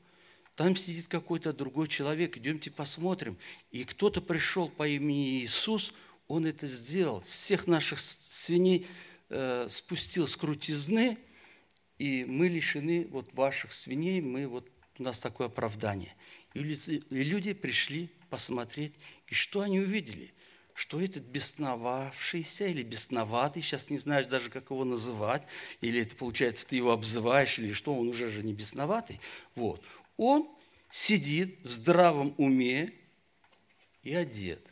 Там 0.57 0.77
сидит 0.77 1.09
какой-то 1.09 1.53
другой 1.53 1.89
человек, 1.89 2.37
идемте 2.37 2.71
посмотрим. 2.71 3.39
И 3.71 3.85
кто-то 3.85 4.21
пришел 4.21 4.69
по 4.69 4.87
имени 4.87 5.41
Иисус, 5.41 5.93
он 6.29 6.47
это 6.47 6.67
сделал. 6.67 7.23
Всех 7.27 7.67
наших 7.67 8.01
свиней 8.01 8.87
э, 9.31 9.67
спустил 9.71 10.29
с 10.29 10.37
крутизны, 10.37 11.19
и 11.99 12.25
мы 12.25 12.49
лишены 12.49 13.07
вот 13.11 13.33
ваших 13.33 13.73
свиней, 13.73 14.21
мы 14.21 14.47
вот, 14.47 14.69
у 14.99 15.03
нас 15.03 15.19
такое 15.19 15.47
оправдание. 15.47 16.15
И 16.55 16.61
люди 16.61 17.55
пришли 17.55 18.11
посмотреть, 18.29 18.93
и 19.29 19.35
что 19.35 19.61
они 19.61 19.81
увидели? 19.81 20.35
Что 20.75 21.01
этот 21.01 21.25
бесновавшийся 21.25 22.67
или 22.67 22.83
бесноватый, 22.83 23.63
сейчас 23.63 23.91
не 23.91 23.99
знаешь 23.99 24.27
даже, 24.27 24.51
как 24.51 24.71
его 24.71 24.85
называть, 24.85 25.43
или 25.81 26.01
это 26.01 26.17
получается, 26.17 26.67
ты 26.67 26.77
его 26.77 26.93
обзываешь, 26.93 27.59
или 27.59 27.73
что, 27.73 27.95
он 27.95 28.09
уже 28.09 28.31
же 28.31 28.43
не 28.43 28.53
бесноватый. 28.53 29.21
Вот 29.55 29.83
он 30.17 30.49
сидит 30.91 31.59
в 31.65 31.73
здравом 31.73 32.35
уме 32.37 32.93
и 34.03 34.15
одет. 34.15 34.65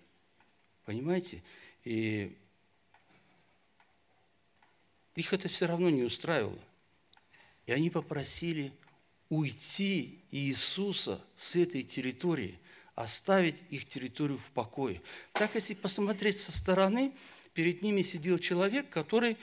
Понимаете? 0.84 1.42
И 1.84 2.36
их 5.14 5.32
это 5.32 5.48
все 5.48 5.66
равно 5.66 5.90
не 5.90 6.02
устраивало. 6.02 6.58
И 7.66 7.72
они 7.72 7.90
попросили 7.90 8.72
уйти 9.28 10.24
Иисуса 10.30 11.24
с 11.36 11.56
этой 11.56 11.84
территории, 11.84 12.58
оставить 12.94 13.56
их 13.70 13.88
территорию 13.88 14.36
в 14.36 14.50
покое. 14.50 15.00
Так, 15.32 15.54
если 15.54 15.74
посмотреть 15.74 16.40
со 16.40 16.52
стороны, 16.52 17.12
перед 17.54 17.82
ними 17.82 18.02
сидел 18.02 18.38
человек, 18.38 18.90
который 18.90 19.36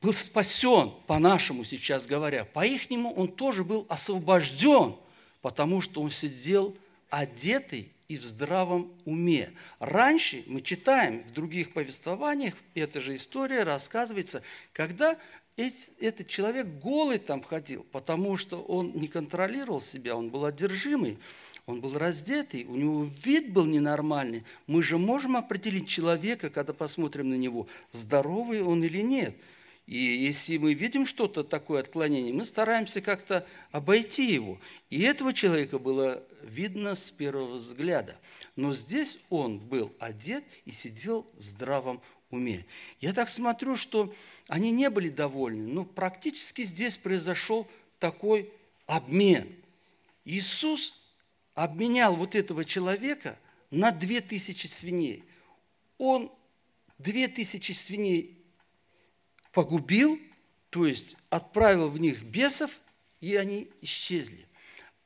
был 0.00 0.14
спасен, 0.14 0.92
по-нашему 1.06 1.62
сейчас 1.62 2.06
говоря. 2.06 2.44
По-ихнему 2.46 3.12
он 3.12 3.28
тоже 3.28 3.62
был 3.62 3.86
освобожден– 3.88 4.96
потому 5.42 5.80
что 5.80 6.02
он 6.02 6.10
сидел 6.10 6.76
одетый 7.08 7.92
и 8.08 8.16
в 8.16 8.24
здравом 8.24 8.92
уме. 9.04 9.52
Раньше 9.78 10.42
мы 10.46 10.62
читаем 10.62 11.22
в 11.22 11.32
других 11.32 11.72
повествованиях, 11.72 12.54
эта 12.74 13.00
же 13.00 13.14
история 13.14 13.62
рассказывается, 13.62 14.42
когда 14.72 15.16
этот 15.56 16.26
человек 16.26 16.66
голый 16.66 17.18
там 17.18 17.42
ходил, 17.42 17.86
потому 17.92 18.36
что 18.36 18.62
он 18.62 18.92
не 18.94 19.08
контролировал 19.08 19.80
себя, 19.80 20.16
он 20.16 20.30
был 20.30 20.44
одержимый, 20.44 21.18
он 21.66 21.80
был 21.80 21.98
раздетый, 21.98 22.64
у 22.64 22.76
него 22.76 23.08
вид 23.22 23.52
был 23.52 23.66
ненормальный. 23.66 24.44
Мы 24.66 24.82
же 24.82 24.98
можем 24.98 25.36
определить 25.36 25.88
человека, 25.88 26.50
когда 26.50 26.72
посмотрим 26.72 27.30
на 27.30 27.34
него, 27.34 27.68
здоровый 27.92 28.62
он 28.62 28.82
или 28.82 29.02
нет– 29.02 29.36
и 29.90 29.98
если 29.98 30.56
мы 30.56 30.72
видим 30.72 31.04
что-то 31.04 31.42
такое 31.42 31.80
отклонение, 31.80 32.32
мы 32.32 32.44
стараемся 32.44 33.00
как-то 33.00 33.44
обойти 33.72 34.32
его. 34.32 34.60
И 34.88 35.02
этого 35.02 35.32
человека 35.32 35.80
было 35.80 36.22
видно 36.42 36.94
с 36.94 37.10
первого 37.10 37.54
взгляда. 37.54 38.16
Но 38.54 38.72
здесь 38.72 39.18
он 39.30 39.58
был 39.58 39.92
одет 39.98 40.44
и 40.64 40.70
сидел 40.70 41.26
в 41.36 41.42
здравом 41.42 42.00
уме. 42.30 42.66
Я 43.00 43.12
так 43.12 43.28
смотрю, 43.28 43.74
что 43.74 44.14
они 44.46 44.70
не 44.70 44.88
были 44.90 45.08
довольны, 45.08 45.66
но 45.66 45.84
практически 45.84 46.62
здесь 46.62 46.96
произошел 46.96 47.66
такой 47.98 48.48
обмен. 48.86 49.52
Иисус 50.24 51.02
обменял 51.56 52.14
вот 52.14 52.36
этого 52.36 52.64
человека 52.64 53.36
на 53.72 53.90
две 53.90 54.20
тысячи 54.20 54.68
свиней. 54.68 55.24
Он 55.98 56.30
две 56.96 57.26
тысячи 57.26 57.72
свиней 57.72 58.39
погубил, 59.52 60.18
то 60.70 60.86
есть 60.86 61.16
отправил 61.28 61.90
в 61.90 61.98
них 61.98 62.22
бесов, 62.22 62.70
и 63.20 63.36
они 63.36 63.68
исчезли. 63.82 64.46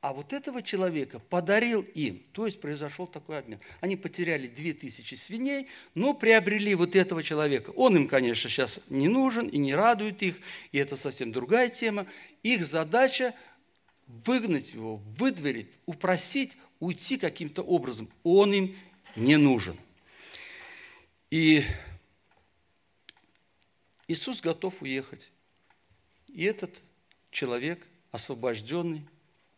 А 0.01 0.13
вот 0.13 0.33
этого 0.33 0.61
человека 0.61 1.17
подарил 1.17 1.81
им, 1.81 2.21
то 2.31 2.45
есть 2.45 2.61
произошел 2.61 3.07
такой 3.07 3.39
обмен. 3.39 3.59
Они 3.81 3.95
потеряли 3.95 4.47
две 4.47 4.73
тысячи 4.73 5.15
свиней, 5.15 5.67
но 5.95 6.13
приобрели 6.13 6.75
вот 6.75 6.95
этого 6.95 7.23
человека. 7.23 7.71
Он 7.71 7.95
им, 7.95 8.07
конечно, 8.07 8.47
сейчас 8.47 8.81
не 8.89 9.07
нужен 9.07 9.47
и 9.47 9.57
не 9.57 9.73
радует 9.73 10.21
их, 10.21 10.35
и 10.71 10.77
это 10.77 10.95
совсем 10.95 11.31
другая 11.31 11.69
тема. 11.69 12.05
Их 12.43 12.63
задача 12.63 13.33
выгнать 14.05 14.73
его, 14.73 14.97
выдворить, 15.17 15.69
упросить, 15.87 16.51
уйти 16.79 17.17
каким-то 17.17 17.63
образом. 17.63 18.07
Он 18.23 18.53
им 18.53 18.77
не 19.15 19.37
нужен. 19.37 19.75
И 21.31 21.63
Иисус 24.07 24.41
готов 24.41 24.81
уехать. 24.81 25.31
И 26.27 26.43
этот 26.43 26.81
человек, 27.31 27.85
освобожденный, 28.11 29.05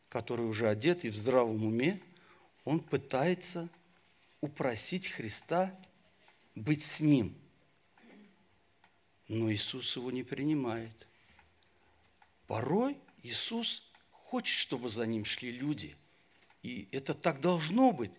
который 0.09 0.45
уже 0.45 0.69
одет 0.69 1.05
и 1.05 1.09
в 1.09 1.17
здравом 1.17 1.65
уме, 1.65 2.01
он 2.63 2.79
пытается 2.79 3.69
упросить 4.41 5.07
Христа 5.07 5.77
быть 6.55 6.83
с 6.83 6.99
ним. 6.99 7.35
Но 9.27 9.51
Иисус 9.51 9.95
его 9.95 10.11
не 10.11 10.23
принимает. 10.23 11.07
Порой 12.47 12.97
Иисус 13.23 13.83
хочет, 14.11 14.55
чтобы 14.55 14.89
за 14.89 15.05
ним 15.05 15.25
шли 15.25 15.51
люди. 15.51 15.95
И 16.63 16.87
это 16.91 17.13
так 17.13 17.41
должно 17.41 17.91
быть. 17.91 18.11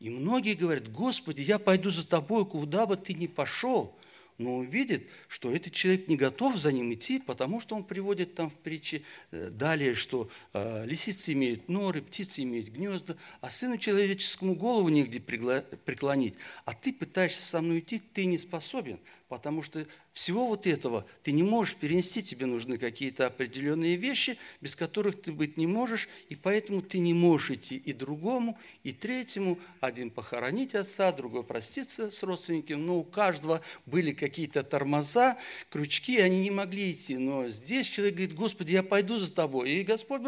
И 0.00 0.08
многие 0.08 0.54
говорят, 0.54 0.90
Господи, 0.90 1.42
я 1.42 1.58
пойду 1.58 1.90
за 1.90 2.06
тобой, 2.06 2.46
куда 2.46 2.86
бы 2.86 2.96
ты 2.96 3.14
ни 3.14 3.26
пошел 3.26 3.98
но 4.38 4.56
он 4.56 4.66
видит, 4.66 5.06
что 5.28 5.52
этот 5.52 5.72
человек 5.72 6.08
не 6.08 6.16
готов 6.16 6.56
за 6.56 6.72
ним 6.72 6.92
идти, 6.92 7.20
потому 7.20 7.60
что 7.60 7.76
он 7.76 7.84
приводит 7.84 8.34
там 8.34 8.50
в 8.50 8.54
притче 8.54 9.02
э, 9.30 9.50
далее, 9.50 9.94
что 9.94 10.28
э, 10.52 10.84
лисицы 10.86 11.32
имеют 11.32 11.68
норы, 11.68 12.02
птицы 12.02 12.42
имеют 12.42 12.68
гнезда, 12.68 13.16
а 13.40 13.50
сыну 13.50 13.78
человеческому 13.78 14.54
голову 14.54 14.88
негде 14.88 15.20
преклонить. 15.20 16.34
А 16.64 16.74
ты 16.74 16.92
пытаешься 16.92 17.42
со 17.42 17.60
мной 17.60 17.78
идти, 17.78 17.98
ты 17.98 18.24
не 18.24 18.38
способен, 18.38 18.98
потому 19.34 19.62
что 19.62 19.84
всего 20.12 20.46
вот 20.46 20.64
этого 20.64 21.04
ты 21.24 21.32
не 21.32 21.42
можешь 21.42 21.74
перенести, 21.74 22.22
тебе 22.22 22.46
нужны 22.46 22.78
какие-то 22.78 23.26
определенные 23.26 23.96
вещи, 23.96 24.38
без 24.60 24.76
которых 24.76 25.20
ты 25.20 25.32
быть 25.32 25.56
не 25.56 25.66
можешь, 25.66 26.08
и 26.28 26.36
поэтому 26.36 26.82
ты 26.82 26.98
не 26.98 27.14
можешь 27.14 27.50
идти 27.50 27.76
и 27.76 27.92
другому, 27.92 28.56
и 28.84 28.92
третьему, 28.92 29.58
один 29.80 30.10
похоронить 30.10 30.76
отца, 30.76 31.10
другой 31.10 31.42
проститься 31.42 32.12
с 32.12 32.22
родственниками, 32.22 32.76
но 32.76 32.98
у 32.98 33.02
каждого 33.02 33.60
были 33.86 34.12
какие-то 34.12 34.62
тормоза, 34.62 35.36
крючки, 35.68 36.18
они 36.18 36.38
не 36.38 36.52
могли 36.52 36.92
идти, 36.92 37.16
но 37.16 37.48
здесь 37.48 37.88
человек 37.88 38.14
говорит, 38.14 38.36
Господи, 38.36 38.70
я 38.70 38.84
пойду 38.84 39.18
за 39.18 39.32
тобой, 39.32 39.72
и 39.72 39.82
Господь 39.82 40.22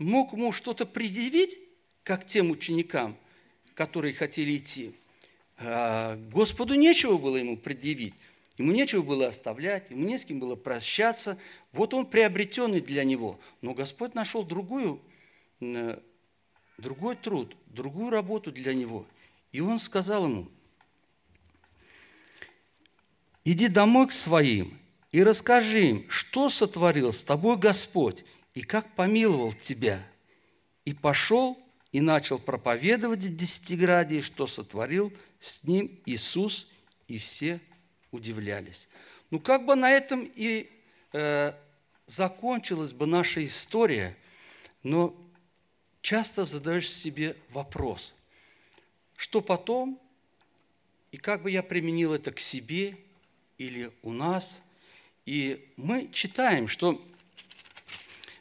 мог 0.00 0.32
ему 0.32 0.50
что-то 0.50 0.86
предъявить, 0.86 1.56
как 2.02 2.26
тем 2.26 2.50
ученикам, 2.50 3.16
которые 3.74 4.12
хотели 4.12 4.56
идти, 4.56 4.92
а 5.62 6.16
Господу 6.32 6.74
нечего 6.74 7.18
было 7.18 7.36
ему 7.36 7.56
предъявить. 7.56 8.14
Ему 8.60 8.72
нечего 8.72 9.00
было 9.00 9.28
оставлять, 9.28 9.88
ему 9.88 10.04
не 10.04 10.18
с 10.18 10.26
кем 10.26 10.38
было 10.38 10.54
прощаться. 10.54 11.38
Вот 11.72 11.94
он 11.94 12.04
приобретенный 12.04 12.82
для 12.82 13.04
него. 13.04 13.40
Но 13.62 13.72
Господь 13.72 14.14
нашел 14.14 14.44
другую, 14.44 15.00
э, 15.62 15.98
другой 16.76 17.16
труд, 17.16 17.56
другую 17.68 18.10
работу 18.10 18.52
для 18.52 18.74
него. 18.74 19.06
И 19.50 19.62
он 19.62 19.78
сказал 19.78 20.26
ему, 20.26 20.50
иди 23.46 23.66
домой 23.68 24.08
к 24.08 24.12
своим 24.12 24.78
и 25.10 25.22
расскажи 25.22 25.82
им, 25.88 26.10
что 26.10 26.50
сотворил 26.50 27.14
с 27.14 27.24
тобой 27.24 27.56
Господь 27.56 28.26
и 28.52 28.60
как 28.60 28.94
помиловал 28.94 29.54
тебя. 29.54 30.06
И 30.84 30.92
пошел 30.92 31.56
и 31.92 32.02
начал 32.02 32.38
проповедовать 32.38 33.20
в 33.20 33.36
Десятиградии, 33.36 34.20
что 34.20 34.46
сотворил 34.46 35.14
с 35.40 35.64
ним 35.64 35.98
Иисус 36.04 36.68
и 37.08 37.16
все 37.16 37.58
удивлялись. 38.10 38.88
Ну, 39.30 39.38
как 39.38 39.64
бы 39.64 39.74
на 39.74 39.90
этом 39.90 40.30
и 40.34 40.68
э, 41.12 41.52
закончилась 42.06 42.92
бы 42.92 43.06
наша 43.06 43.44
история, 43.44 44.16
но 44.82 45.14
часто 46.02 46.44
задаешь 46.44 46.90
себе 46.90 47.36
вопрос, 47.50 48.14
что 49.16 49.40
потом, 49.40 50.00
и 51.12 51.16
как 51.16 51.42
бы 51.42 51.50
я 51.50 51.62
применил 51.62 52.12
это 52.14 52.32
к 52.32 52.40
себе 52.40 52.96
или 53.58 53.90
у 54.02 54.12
нас. 54.12 54.60
И 55.26 55.68
мы 55.76 56.08
читаем, 56.12 56.66
что 56.66 57.00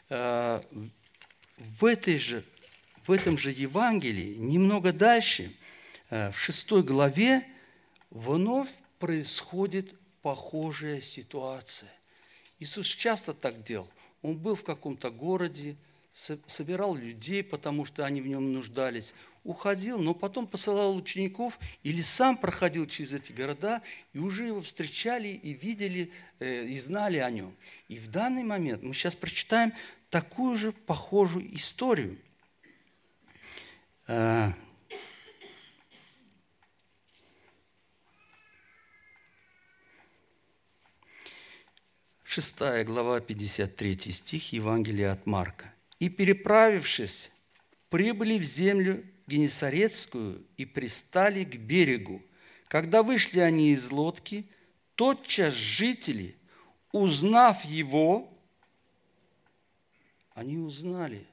э, 0.10 0.62
в, 1.58 1.86
этой 1.86 2.18
же, 2.18 2.44
в 3.06 3.12
этом 3.12 3.38
же 3.38 3.52
Евангелии, 3.52 4.36
немного 4.36 4.94
дальше, 4.94 5.54
э, 6.10 6.32
в 6.32 6.40
шестой 6.40 6.84
главе, 6.84 7.46
вновь 8.10 8.70
происходит 9.00 9.96
похожая 10.22 11.02
ситуация. 11.02 11.92
Иисус 12.60 12.88
часто 12.88 13.34
так 13.34 13.64
делал. 13.64 13.90
Он 14.22 14.38
был 14.38 14.56
в 14.56 14.64
каком-то 14.64 15.10
городе, 15.10 15.78
собирал 16.14 16.96
людей, 16.96 17.44
потому 17.44 17.86
что 17.86 18.06
они 18.06 18.22
в 18.22 18.28
нем 18.28 18.52
нуждались, 18.52 19.14
уходил, 19.46 19.98
но 20.00 20.14
потом 20.14 20.46
посылал 20.48 20.96
учеников 20.96 21.58
или 21.84 22.02
сам 22.02 22.38
проходил 22.38 22.86
через 22.86 23.14
эти 23.14 23.32
города, 23.32 23.82
и 24.12 24.20
уже 24.20 24.46
его 24.48 24.62
встречали 24.62 25.30
и 25.30 25.54
видели, 25.54 26.12
э, 26.40 26.66
и 26.66 26.78
знали 26.78 27.18
о 27.20 27.30
нем. 27.32 27.56
И 27.88 27.98
в 27.98 28.10
данный 28.10 28.44
момент 28.44 28.84
мы 28.84 28.94
сейчас 28.94 29.16
прочитаем 29.16 29.72
такую 30.10 30.58
же 30.58 30.74
похожую 30.74 31.56
историю. 31.56 32.18
Э, 42.30 42.32
Шестая 42.32 42.84
глава, 42.86 43.20
53 43.22 44.12
стих 44.12 44.54
Евангелия 44.54 45.14
от 45.14 45.26
Марка. 45.26 45.74
«И 46.00 46.10
переправившись, 46.10 47.32
прибыли 47.90 48.38
в 48.38 48.44
землю 48.44 49.04
Генесарецкую 49.28 50.46
и 50.58 50.66
пристали 50.66 51.44
к 51.44 51.56
берегу. 51.56 52.22
Когда 52.68 53.02
вышли 53.02 53.40
они 53.40 53.72
из 53.72 53.92
лодки, 53.92 54.48
тотчас 54.96 55.54
жители, 55.54 56.36
узнав 56.92 57.66
его, 57.66 58.32
они 60.36 60.58
узнали, 60.58 61.26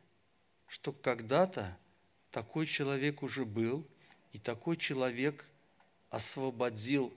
что 0.66 0.92
когда-то 0.92 1.76
такой 2.30 2.66
человек 2.66 3.22
уже 3.22 3.44
был, 3.44 3.86
и 4.32 4.38
такой 4.38 4.76
человек 4.76 5.46
освободил 6.10 7.12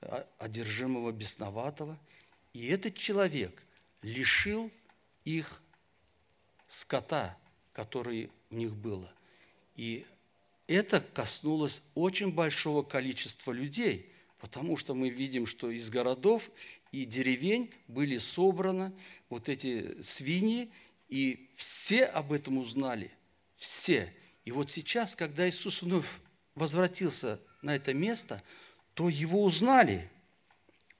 а, 0.00 0.24
одержимого 0.38 1.10
бесноватого, 1.12 1.98
и 2.52 2.66
этот 2.68 2.96
человек 2.96 3.62
лишил 4.02 4.70
их 5.24 5.62
скота, 6.66 7.36
который 7.72 8.30
у 8.50 8.56
них 8.56 8.74
было. 8.74 9.12
И 9.76 10.06
это 10.66 11.00
коснулось 11.00 11.82
очень 11.94 12.32
большого 12.32 12.82
количества 12.82 13.52
людей, 13.52 14.12
потому 14.38 14.76
что 14.76 14.94
мы 14.94 15.08
видим, 15.08 15.46
что 15.46 15.70
из 15.70 15.90
городов 15.90 16.50
и 16.92 17.04
деревень 17.04 17.72
были 17.86 18.18
собраны 18.18 18.92
вот 19.28 19.48
эти 19.48 20.00
свиньи, 20.02 20.70
и 21.08 21.48
все 21.56 22.04
об 22.04 22.32
этом 22.32 22.58
узнали, 22.58 23.10
все. 23.56 24.12
И 24.44 24.50
вот 24.50 24.70
сейчас, 24.70 25.16
когда 25.16 25.48
Иисус 25.48 25.82
вновь 25.82 26.08
возвратился 26.54 27.40
на 27.62 27.76
это 27.76 27.94
место, 27.94 28.42
то 28.94 29.08
его 29.08 29.44
узнали– 29.44 30.10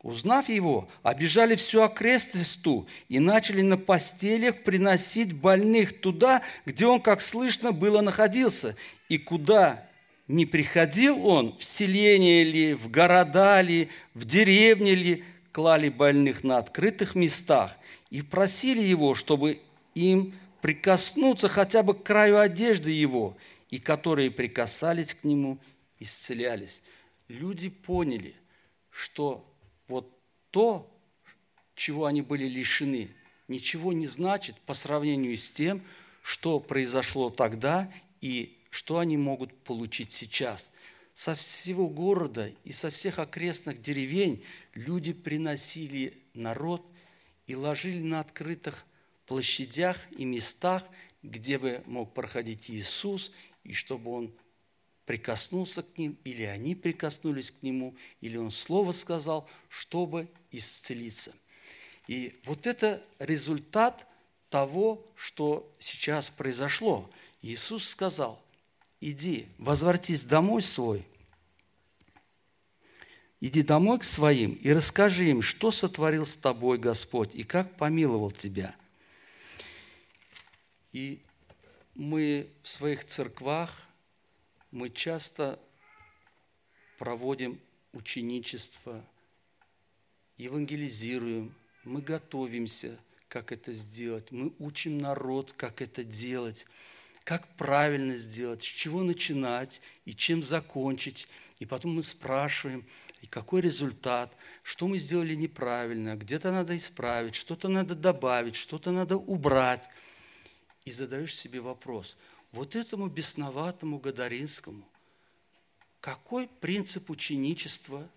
Узнав 0.03 0.49
его, 0.49 0.89
обижали 1.03 1.57
всю 1.57 1.83
окрестностью 1.83 2.87
и 3.09 3.19
начали 3.19 3.63
на 3.63 3.77
постелях 3.77 4.63
приносить 4.63 5.33
больных 5.33 6.01
туда, 6.01 6.43
где 6.67 6.87
он, 6.87 7.01
как 7.01 7.21
слышно, 7.21 7.73
было 7.73 8.01
находился. 8.01 8.77
И 9.09 9.19
куда 9.19 9.89
не 10.29 10.47
приходил 10.47 11.27
он, 11.27 11.59
в 11.59 11.65
селение 11.65 12.45
ли, 12.45 12.75
в 12.75 12.91
города 12.91 13.61
ли, 13.61 13.89
в 14.15 14.25
деревне 14.25 14.95
ли, 14.95 15.25
клали 15.51 15.89
больных 15.89 16.45
на 16.45 16.59
открытых 16.59 17.17
местах 17.17 17.77
и 18.11 18.23
просили 18.23 18.83
его, 18.83 19.17
чтобы 19.17 19.61
им 19.97 20.33
прикоснуться 20.61 21.49
хотя 21.49 21.83
бы 21.83 21.95
к 21.95 22.05
краю 22.05 22.39
одежды 22.39 22.93
его, 22.93 23.37
и 23.69 23.81
которые 23.81 24.31
прикасались 24.31 25.15
к 25.15 25.25
нему, 25.25 25.59
исцелялись. 25.99 26.83
Люди 27.27 27.69
поняли, 27.69 28.35
что 28.91 29.45
вот 29.89 30.17
то, 30.51 30.95
чего 31.75 32.07
они 32.07 32.23
были 32.23 32.45
лишены, 32.45 33.11
ничего 33.49 33.93
не 33.93 34.07
значит 34.07 34.57
по 34.61 34.75
сравнению 34.75 35.37
с 35.37 35.51
тем, 35.51 35.83
что 36.23 36.61
произошло 36.61 37.31
тогда 37.31 37.93
и 38.21 38.59
что 38.71 38.99
они 38.99 39.17
могут 39.17 39.57
получить 39.65 40.13
сейчас. 40.13 40.71
Со 41.15 41.35
всего 41.35 41.89
города 41.89 42.53
и 42.65 42.71
со 42.71 42.91
всех 42.91 43.19
окрестных 43.19 43.81
деревень 43.83 44.45
люди 44.75 45.13
приносили 45.13 46.15
народ 46.35 46.87
и 47.47 47.57
ложили 47.57 48.03
на 48.03 48.21
открытых 48.21 48.85
площадях 49.27 49.99
и 50.17 50.25
местах, 50.25 50.85
где 51.23 51.59
бы 51.59 51.83
мог 51.87 52.15
проходить 52.15 52.71
Иисус, 52.71 53.33
и 53.65 53.73
чтобы 53.73 54.13
Он 54.13 54.33
прикоснулся 55.09 55.83
к 55.83 55.97
ним, 55.97 56.19
или 56.25 56.43
они 56.43 56.75
прикоснулись 56.75 57.51
к 57.51 57.63
нему, 57.63 57.97
или 58.21 58.37
он 58.37 58.51
слово 58.51 58.93
сказал, 58.93 59.49
чтобы 59.71 60.29
исцелиться. 60.53 61.33
И 62.09 62.39
вот 62.45 62.67
это 62.67 63.03
результат 63.19 64.07
того, 64.51 65.03
что 65.17 65.75
сейчас 65.79 66.29
произошло. 66.29 67.11
Иисус 67.41 67.89
сказал, 67.89 68.39
иди, 69.01 69.49
возвратись 69.57 70.21
домой 70.21 70.61
свой, 70.61 71.07
иди 73.41 73.63
домой 73.63 74.01
к 74.01 74.05
своим 74.05 74.53
и 74.57 74.71
расскажи 74.71 75.31
им, 75.31 75.41
что 75.41 75.71
сотворил 75.71 76.27
с 76.27 76.35
тобой 76.35 76.77
Господь 76.77 77.31
и 77.33 77.45
как 77.45 77.79
помиловал 77.79 78.31
тебя. 78.31 78.77
И 80.93 81.23
мы 81.95 82.51
в 82.63 82.69
своих 82.69 83.07
церквах 83.07 83.88
мы 84.71 84.91
часто 84.91 85.59
проводим 86.99 87.61
ученичество, 87.93 89.05
евангелизируем, 90.37 91.55
мы 91.85 92.03
готовимся, 92.03 92.99
как 93.29 93.53
это 93.53 93.73
сделать, 93.73 94.31
мы 94.31 94.53
учим 94.59 94.99
народ, 94.99 95.53
как 95.57 95.81
это 95.81 96.05
делать, 96.05 96.67
как 97.25 97.57
правильно 97.57 98.17
сделать, 98.17 98.63
с 98.63 98.67
чего 98.67 99.03
начинать 99.03 99.81
и 100.05 100.15
чем 100.15 100.43
закончить. 100.43 101.29
И 101.59 101.67
потом 101.67 101.95
мы 101.95 102.03
спрашиваем, 102.03 102.87
и 103.21 103.27
какой 103.27 103.61
результат, 103.61 104.35
что 104.63 104.87
мы 104.87 104.99
сделали 104.99 105.35
неправильно, 105.35 106.17
где-то 106.17 106.53
надо 106.53 106.77
исправить, 106.77 107.35
что-то 107.35 107.69
надо 107.69 107.95
добавить, 107.95 108.55
что-то 108.55 108.93
надо 108.93 109.17
убрать. 109.17 109.89
И 110.85 110.91
задаешь 110.91 111.35
себе 111.35 111.61
вопрос– 111.61 112.17
вот 112.53 112.77
этому 112.77 113.09
бесноватому 113.09 113.99
Гадаринскому 113.99 114.85
какой 116.01 116.47
принцип 116.47 117.11
ученичества 117.11 118.09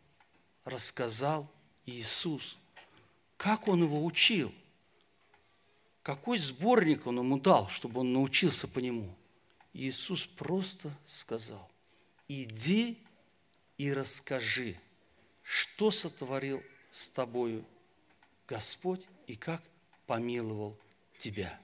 рассказал 0.66 1.50
Иисус? 1.86 2.58
Как 3.38 3.68
он 3.68 3.84
его 3.84 4.06
учил? 4.06 4.54
Какой 6.04 6.38
сборник 6.38 7.08
он 7.08 7.20
ему 7.20 7.40
дал, 7.40 7.70
чтобы 7.70 8.02
он 8.02 8.14
научился 8.14 8.68
по 8.68 8.80
нему? 8.80 9.16
Иисус 9.74 10.26
просто 10.26 10.96
сказал, 11.06 11.70
иди 12.28 12.98
и 13.78 13.92
расскажи, 13.94 14.78
что 15.44 15.92
сотворил 15.92 16.62
с 16.92 17.08
тобою 17.08 17.66
Господь 18.48 19.02
и 19.28 19.36
как 19.36 19.64
помиловал 20.08 20.78
тебя. 21.18 21.60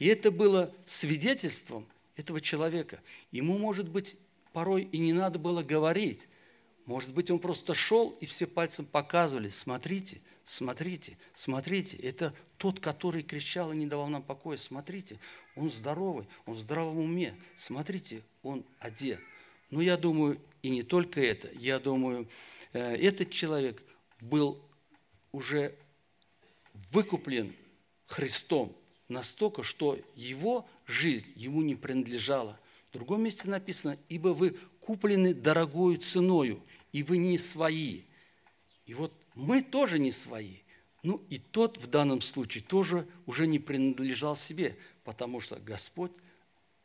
И 0.00 0.06
это 0.06 0.30
было 0.30 0.74
свидетельством 0.86 1.86
этого 2.16 2.40
человека. 2.40 3.00
Ему, 3.30 3.58
может 3.58 3.88
быть, 3.88 4.16
порой 4.52 4.82
и 4.82 4.98
не 4.98 5.12
надо 5.12 5.38
было 5.38 5.62
говорить. 5.62 6.26
Может 6.86 7.10
быть, 7.10 7.30
он 7.30 7.38
просто 7.38 7.74
шел 7.74 8.16
и 8.18 8.26
все 8.26 8.46
пальцем 8.46 8.86
показывали, 8.86 9.48
смотрите, 9.50 10.20
смотрите, 10.44 11.18
смотрите. 11.34 11.98
Это 11.98 12.34
тот, 12.56 12.80
который 12.80 13.22
кричал 13.22 13.72
и 13.72 13.76
не 13.76 13.86
давал 13.86 14.08
нам 14.08 14.22
покоя. 14.22 14.56
Смотрите, 14.56 15.20
он 15.54 15.70
здоровый, 15.70 16.26
он 16.46 16.54
в 16.54 16.60
здравом 16.60 16.98
уме. 16.98 17.34
Смотрите, 17.54 18.22
он 18.42 18.64
одет. 18.78 19.20
Но 19.68 19.82
я 19.82 19.98
думаю, 19.98 20.40
и 20.62 20.70
не 20.70 20.82
только 20.82 21.20
это. 21.20 21.48
Я 21.58 21.78
думаю, 21.78 22.26
э, 22.72 22.96
этот 22.96 23.30
человек 23.30 23.82
был 24.20 24.60
уже 25.30 25.76
выкуплен 26.90 27.54
Христом 28.06 28.74
настолько, 29.10 29.62
что 29.62 29.98
его 30.14 30.66
жизнь 30.86 31.30
ему 31.36 31.62
не 31.62 31.74
принадлежала. 31.74 32.58
В 32.90 32.94
другом 32.94 33.22
месте 33.22 33.48
написано, 33.48 33.98
ибо 34.08 34.28
вы 34.28 34.56
куплены 34.80 35.34
дорогою 35.34 35.98
ценою, 35.98 36.62
и 36.92 37.02
вы 37.02 37.18
не 37.18 37.36
свои. 37.38 38.02
И 38.86 38.94
вот 38.94 39.12
мы 39.34 39.62
тоже 39.62 39.98
не 39.98 40.10
свои. 40.10 40.56
Ну 41.02 41.22
и 41.28 41.38
тот 41.38 41.78
в 41.78 41.86
данном 41.86 42.20
случае 42.20 42.62
тоже 42.62 43.06
уже 43.26 43.46
не 43.46 43.58
принадлежал 43.58 44.36
себе, 44.36 44.76
потому 45.04 45.40
что 45.40 45.56
Господь 45.56 46.12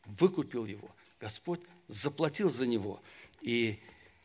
выкупил 0.05 0.65
его, 0.65 0.89
Господь 1.19 1.59
заплатил 1.88 2.51
за 2.51 2.65
него. 2.65 3.01
И 3.41 3.79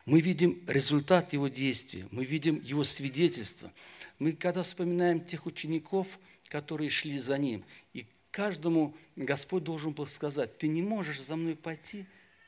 мы 0.05 0.21
видим 0.21 0.63
результат 0.67 1.33
его 1.33 1.47
действия, 1.47 2.07
мы 2.11 2.25
видим 2.25 2.61
его 2.61 2.83
свидетельство. 2.83 3.71
Мы 4.19 4.33
когда 4.33 4.63
вспоминаем 4.63 5.19
тех 5.23 5.45
учеников, 5.45 6.19
которые 6.51 6.89
шли 6.89 7.17
за 7.17 7.37
ним, 7.37 7.63
и 7.93 8.05
каждому 8.29 8.93
Господь 9.15 9.63
должен 9.63 9.93
был 9.93 10.05
сказать, 10.05 10.57
ты 10.57 10.67
не 10.67 10.81
можешь 10.81 11.21
за 11.21 11.37
мной 11.37 11.55
пойти, 11.55 12.05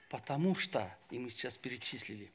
потому 0.09 0.55
что, 0.55 0.93
и 1.09 1.17
мы 1.17 1.29
сейчас 1.29 1.55
перечислили, 1.55 2.29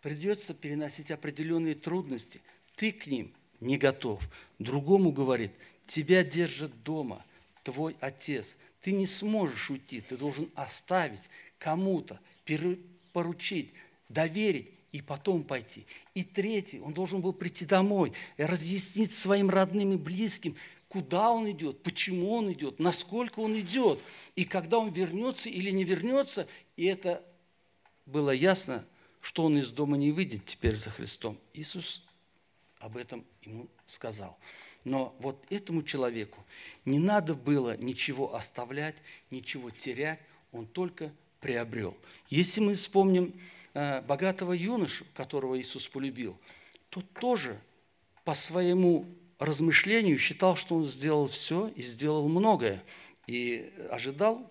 придется 0.00 0.54
переносить 0.54 1.10
определенные 1.10 1.74
трудности, 1.74 2.40
ты 2.74 2.90
к 2.90 3.06
ним 3.06 3.34
не 3.60 3.76
готов. 3.76 4.26
Другому 4.58 5.12
говорит, 5.12 5.52
тебя 5.86 6.24
держит 6.24 6.82
дома 6.84 7.22
твой 7.64 7.96
отец, 8.00 8.56
ты 8.80 8.92
не 8.92 9.04
сможешь 9.04 9.68
уйти, 9.68 10.00
ты 10.00 10.16
должен 10.16 10.48
оставить 10.54 11.20
кому-то, 11.58 12.18
поручить, 13.12 13.74
доверить 14.08 14.70
и 14.92 15.02
потом 15.02 15.44
пойти. 15.44 15.84
И 16.14 16.24
третий, 16.24 16.80
он 16.80 16.94
должен 16.94 17.20
был 17.20 17.34
прийти 17.34 17.66
домой 17.66 18.14
разъяснить 18.38 19.12
своим 19.12 19.50
родным 19.50 19.92
и 19.92 19.96
близким, 19.98 20.56
куда 20.90 21.30
он 21.30 21.48
идет, 21.48 21.84
почему 21.84 22.34
он 22.34 22.52
идет, 22.52 22.80
насколько 22.80 23.38
он 23.38 23.58
идет, 23.58 24.00
и 24.34 24.44
когда 24.44 24.80
он 24.80 24.90
вернется 24.90 25.48
или 25.48 25.70
не 25.70 25.84
вернется. 25.84 26.48
И 26.76 26.84
это 26.84 27.24
было 28.06 28.32
ясно, 28.32 28.84
что 29.20 29.44
он 29.44 29.56
из 29.56 29.70
дома 29.70 29.96
не 29.96 30.10
выйдет 30.10 30.46
теперь 30.46 30.74
за 30.74 30.90
Христом. 30.90 31.38
Иисус 31.54 32.02
об 32.80 32.96
этом 32.96 33.24
ему 33.42 33.68
сказал. 33.86 34.36
Но 34.82 35.14
вот 35.20 35.40
этому 35.48 35.84
человеку 35.84 36.44
не 36.84 36.98
надо 36.98 37.36
было 37.36 37.76
ничего 37.76 38.34
оставлять, 38.34 38.96
ничего 39.30 39.70
терять, 39.70 40.18
он 40.50 40.66
только 40.66 41.12
приобрел. 41.38 41.96
Если 42.30 42.60
мы 42.60 42.74
вспомним 42.74 43.32
э, 43.74 44.00
богатого 44.02 44.54
юношу, 44.54 45.06
которого 45.14 45.60
Иисус 45.60 45.86
полюбил, 45.86 46.36
то 46.88 47.00
тоже 47.20 47.60
по 48.24 48.34
своему 48.34 49.06
размышлению 49.40 50.18
считал, 50.18 50.54
что 50.54 50.76
он 50.76 50.86
сделал 50.86 51.26
все 51.26 51.68
и 51.68 51.82
сделал 51.82 52.28
многое. 52.28 52.84
И 53.26 53.72
ожидал 53.90 54.50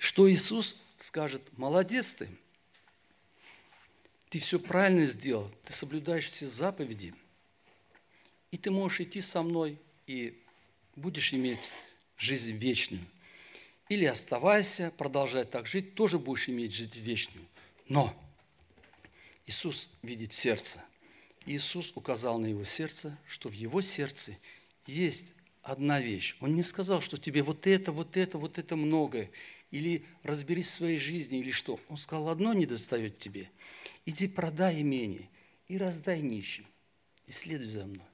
что 0.00 0.28
Иисус 0.30 0.76
скажет, 0.98 1.42
молодец 1.56 2.14
ты, 2.14 2.28
ты 4.28 4.38
все 4.38 4.58
правильно 4.58 5.06
сделал, 5.06 5.48
ты 5.64 5.72
соблюдаешь 5.72 6.30
все 6.30 6.48
заповеди, 6.48 7.14
и 8.50 8.56
ты 8.56 8.70
можешь 8.70 9.00
идти 9.00 9.20
со 9.20 9.42
мной 9.42 9.78
и 10.06 10.42
будешь 10.96 11.32
иметь 11.32 11.60
жизнь 12.16 12.52
вечную. 12.52 13.04
Или 13.88 14.04
оставайся, 14.04 14.92
продолжай 14.96 15.44
так 15.44 15.66
жить, 15.66 15.94
тоже 15.94 16.18
будешь 16.18 16.48
иметь 16.48 16.72
жизнь 16.72 16.98
вечную. 16.98 17.46
Но 17.88 18.14
Иисус 19.50 19.90
видит 20.02 20.32
сердце. 20.32 20.80
Иисус 21.44 21.90
указал 21.96 22.38
на 22.38 22.46
его 22.46 22.62
сердце, 22.62 23.18
что 23.26 23.48
в 23.48 23.52
его 23.52 23.80
сердце 23.80 24.36
есть 24.86 25.34
одна 25.62 26.00
вещь. 26.00 26.36
Он 26.38 26.54
не 26.54 26.62
сказал, 26.62 27.00
что 27.00 27.16
тебе 27.16 27.42
вот 27.42 27.66
это, 27.66 27.90
вот 27.90 28.16
это, 28.16 28.38
вот 28.38 28.58
это 28.58 28.76
многое. 28.76 29.28
Или 29.72 30.04
разберись 30.22 30.68
в 30.68 30.74
своей 30.74 30.98
жизни, 30.98 31.40
или 31.40 31.50
что. 31.50 31.80
Он 31.88 31.96
сказал, 31.96 32.28
одно 32.28 32.52
не 32.52 32.64
достает 32.64 33.18
тебе. 33.18 33.50
Иди 34.06 34.28
продай 34.28 34.82
имение 34.82 35.28
и 35.66 35.78
раздай 35.78 36.20
нищим. 36.20 36.64
И 37.26 37.32
следуй 37.32 37.66
за 37.66 37.86
мной 37.86 38.06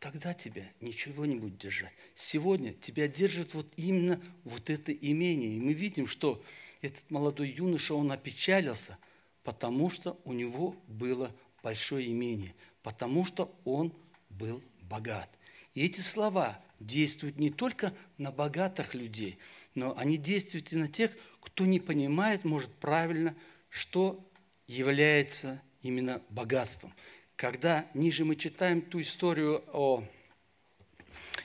тогда 0.00 0.34
тебя 0.34 0.70
ничего 0.82 1.24
не 1.24 1.36
будет 1.36 1.56
держать. 1.56 1.94
Сегодня 2.14 2.74
тебя 2.74 3.08
держит 3.08 3.54
вот 3.54 3.66
именно 3.76 4.20
вот 4.44 4.68
это 4.68 4.92
имение. 4.92 5.56
И 5.56 5.60
мы 5.60 5.72
видим, 5.72 6.06
что 6.06 6.44
этот 6.82 7.10
молодой 7.10 7.48
юноша, 7.48 7.94
он 7.94 8.12
опечалился, 8.12 8.98
потому 9.44 9.90
что 9.90 10.18
у 10.24 10.32
него 10.32 10.74
было 10.88 11.30
большое 11.62 12.10
имение, 12.10 12.54
потому 12.82 13.24
что 13.24 13.54
он 13.64 13.92
был 14.30 14.62
богат. 14.82 15.30
И 15.74 15.84
эти 15.84 16.00
слова 16.00 16.60
действуют 16.80 17.38
не 17.38 17.50
только 17.50 17.94
на 18.18 18.32
богатых 18.32 18.94
людей, 18.94 19.38
но 19.74 19.96
они 19.96 20.16
действуют 20.16 20.72
и 20.72 20.76
на 20.76 20.88
тех, 20.88 21.12
кто 21.40 21.66
не 21.66 21.78
понимает, 21.78 22.44
может, 22.44 22.72
правильно, 22.74 23.36
что 23.68 24.24
является 24.66 25.62
именно 25.82 26.20
богатством 26.30 26.92
когда 27.36 27.86
ниже 27.94 28.24
мы 28.24 28.36
читаем 28.36 28.80
ту 28.80 29.00
историю 29.00 29.64
о 29.72 30.04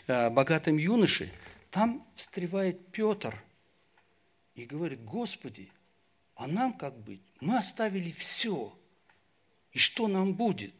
э, 0.07 0.29
богатом 0.29 0.77
юноше, 0.77 1.31
там 1.71 2.05
встревает 2.15 2.88
Петр 2.88 3.41
и 4.55 4.65
говорит, 4.65 5.03
Господи, 5.03 5.71
а 6.39 6.47
нам 6.47 6.71
как 6.71 6.97
быть? 6.97 7.21
Мы 7.41 7.58
оставили 7.58 8.12
все. 8.12 8.73
И 9.73 9.78
что 9.78 10.08
нам 10.08 10.34
будет? 10.34 10.73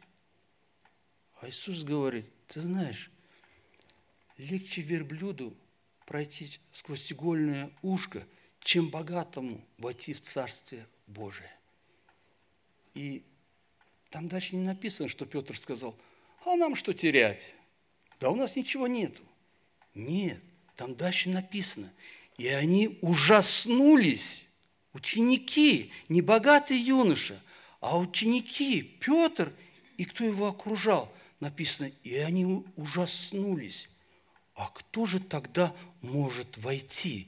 А 1.42 1.50
Иисус 1.50 1.84
говорит, 1.84 2.26
ты 2.48 2.62
знаешь, 2.62 3.12
легче 4.38 4.82
верблюду 4.82 5.54
пройти 6.06 6.50
сквозь 6.72 7.12
игольное 7.12 7.72
ушко, 7.82 8.26
чем 8.62 8.90
богатому 8.90 9.62
войти 9.78 10.14
в 10.14 10.22
Царствие 10.22 10.88
Божие. 11.08 11.52
И 12.94 13.26
там 14.12 14.30
дальше 14.30 14.56
не 14.56 14.64
написано, 14.64 15.10
что 15.10 15.26
Петр 15.26 15.58
сказал, 15.58 15.94
а 16.46 16.56
нам 16.56 16.74
что 16.74 16.94
терять? 16.94 17.54
Да 18.22 18.30
у 18.30 18.36
нас 18.36 18.56
ничего 18.56 18.88
нету. 18.88 19.24
Нет, 19.94 20.42
там 20.78 20.96
дальше 20.96 21.30
написано. 21.30 21.92
И 22.38 22.48
они 22.48 22.98
ужаснулись, 23.02 24.49
ученики, 24.94 25.92
не 26.08 26.22
богатый 26.22 26.78
юноша, 26.78 27.42
а 27.80 27.98
ученики, 27.98 28.82
Петр 28.82 29.54
и 29.98 30.06
кто 30.06 30.24
его 30.24 30.48
окружал. 30.48 31.12
Написано, 31.40 31.92
и 32.04 32.16
они 32.18 32.64
ужаснулись. 32.76 33.90
А 34.56 34.70
кто 34.70 35.06
же 35.06 35.20
тогда 35.20 35.74
может 36.02 36.58
войти? 36.58 37.28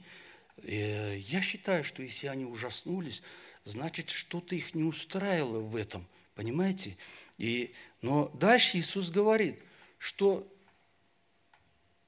Э, 0.58 1.16
я 1.18 1.40
считаю, 1.40 1.82
что 1.82 2.02
если 2.02 2.26
они 2.26 2.44
ужаснулись, 2.44 3.22
значит, 3.64 4.10
что-то 4.10 4.54
их 4.54 4.74
не 4.74 4.84
устраивало 4.84 5.60
в 5.60 5.76
этом– 5.76 6.06
Понимаете? 6.34 6.96
И, 7.38 7.74
но 8.00 8.28
дальше 8.34 8.78
Иисус 8.78 9.10
говорит, 9.10 9.58
что 9.98 10.46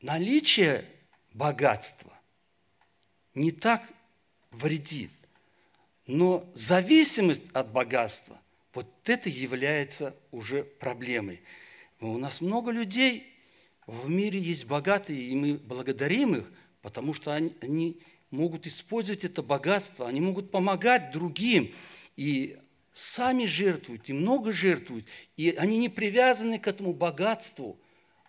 наличие 0.01 0.89
богатства 1.33 2.13
не 3.35 3.53
так 3.53 3.83
вредит, 4.51 5.11
но 6.07 6.49
зависимость 6.55 7.45
от 7.53 7.73
богатства, 7.73 8.39
вот 8.73 8.87
это 9.05 9.29
является 9.29 10.15
уже 10.31 10.65
проблемой. 10.65 11.41
У 12.01 12.19
нас 12.19 12.41
много 12.41 12.71
людей 12.71 13.33
в 13.87 14.09
мире 14.09 14.39
есть 14.39 14.67
богатые, 14.67 15.21
и 15.21 15.35
мы 15.35 15.55
благодарим 15.55 16.35
их, 16.35 16.53
потому 16.83 17.15
что 17.15 17.33
они, 17.33 17.53
они 17.61 17.99
могут 18.31 18.67
использовать 18.67 19.25
это 19.25 19.43
богатство, 19.43 20.07
они 20.07 20.21
могут 20.21 20.51
помогать 20.51 21.13
другим. 21.13 21.73
И 22.17 22.59
сами 22.93 23.47
жертвуют 23.47 24.09
и 24.09 24.13
много 24.13 24.53
жертвуют, 24.53 25.07
и 25.37 25.51
они 25.59 25.79
не 25.79 25.89
привязаны 25.89 26.59
к 26.59 26.67
этому 26.67 26.93
богатству. 26.93 27.79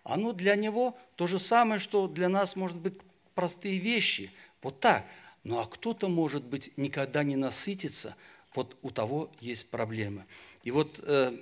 Оно 0.02 0.32
для 0.32 0.54
него 0.56 0.96
то 1.16 1.26
же 1.26 1.38
самое, 1.38 1.80
что 1.80 2.06
для 2.06 2.28
нас 2.28 2.56
может 2.56 2.76
быть 2.76 2.94
простые 3.34 3.78
вещи. 3.78 4.32
Вот 4.62 4.80
так. 4.80 5.04
Ну 5.46 5.60
а 5.60 5.66
кто-то, 5.66 6.08
может 6.08 6.42
быть, 6.42 6.72
никогда 6.76 7.22
не 7.22 7.36
насытится, 7.36 8.16
вот 8.52 8.76
у 8.82 8.90
того 8.90 9.30
есть 9.40 9.70
проблемы. 9.70 10.24
И 10.64 10.72
вот 10.72 10.98
э, 11.04 11.38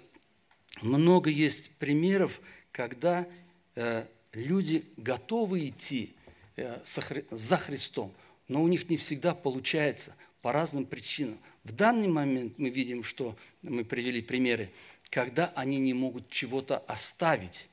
много 0.83 1.31
есть 1.31 1.71
примеров, 1.79 2.43
когда 2.71 3.27
э, 3.75 4.05
люди 4.35 4.85
готовы 4.99 5.69
идти 5.69 6.13
э, 6.57 6.81
за 6.85 7.57
Христом, 7.57 8.13
но 8.47 8.63
у 8.63 8.69
них 8.69 8.91
не 8.91 8.99
всегда 8.99 9.35
получается 9.35 10.15
по 10.43 10.53
разным 10.53 10.85
причинам. 10.85 11.39
В 11.63 11.73
данный 11.73 12.09
момент 12.09 12.59
мы 12.59 12.69
видим, 12.69 13.05
что 13.05 13.35
мы 13.63 13.87
привели 13.87 14.21
примеры, 14.21 14.71
когда 15.09 15.51
они 15.57 15.79
не 15.79 15.95
могут 15.95 16.29
чего-то 16.29 16.77
оставить, 16.77 17.69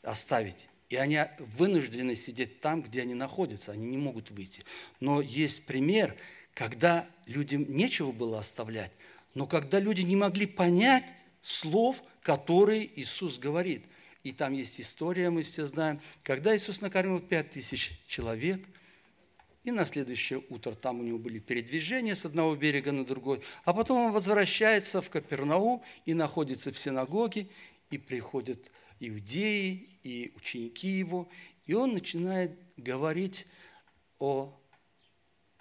оставить. 0.00 0.69
И 0.90 0.96
они 0.96 1.18
вынуждены 1.38 2.14
сидеть 2.14 2.60
там, 2.60 2.82
где 2.82 3.02
они 3.02 3.14
находятся, 3.14 3.72
они 3.72 3.86
не 3.86 3.96
могут 3.96 4.30
выйти. 4.30 4.64
Но 5.00 5.22
есть 5.22 5.64
пример, 5.64 6.16
когда 6.52 7.08
людям 7.26 7.64
нечего 7.68 8.12
было 8.12 8.38
оставлять, 8.38 8.92
но 9.34 9.46
когда 9.46 9.80
люди 9.80 10.02
не 10.02 10.16
могли 10.16 10.46
понять 10.46 11.04
слов, 11.40 12.02
которые 12.22 12.90
Иисус 13.00 13.38
говорит. 13.38 13.84
И 14.24 14.32
там 14.32 14.52
есть 14.52 14.78
история, 14.80 15.30
мы 15.30 15.44
все 15.44 15.64
знаем, 15.64 16.00
когда 16.22 16.54
Иисус 16.54 16.82
накормил 16.82 17.20
пять 17.20 17.52
тысяч 17.52 17.98
человек– 18.06 18.60
и 19.62 19.70
на 19.70 19.84
следующее 19.84 20.42
утро 20.48 20.72
там 20.74 21.00
у 21.00 21.02
него 21.02 21.18
были 21.18 21.38
передвижения 21.38 22.14
с 22.14 22.24
одного 22.24 22.56
берега 22.56 22.92
на 22.92 23.04
другой. 23.04 23.42
А 23.64 23.74
потом 23.74 24.06
он 24.06 24.12
возвращается 24.12 25.02
в 25.02 25.10
Капернаум 25.10 25.82
и 26.06 26.14
находится 26.14 26.72
в 26.72 26.78
синагоге, 26.78 27.46
и 27.90 27.98
приходят 27.98 28.70
иудеи, 29.00 29.98
и 30.02 30.32
ученики 30.36 30.88
его, 30.88 31.28
и 31.66 31.74
он 31.74 31.92
начинает 31.92 32.58
говорить 32.76 33.46
о 34.18 34.56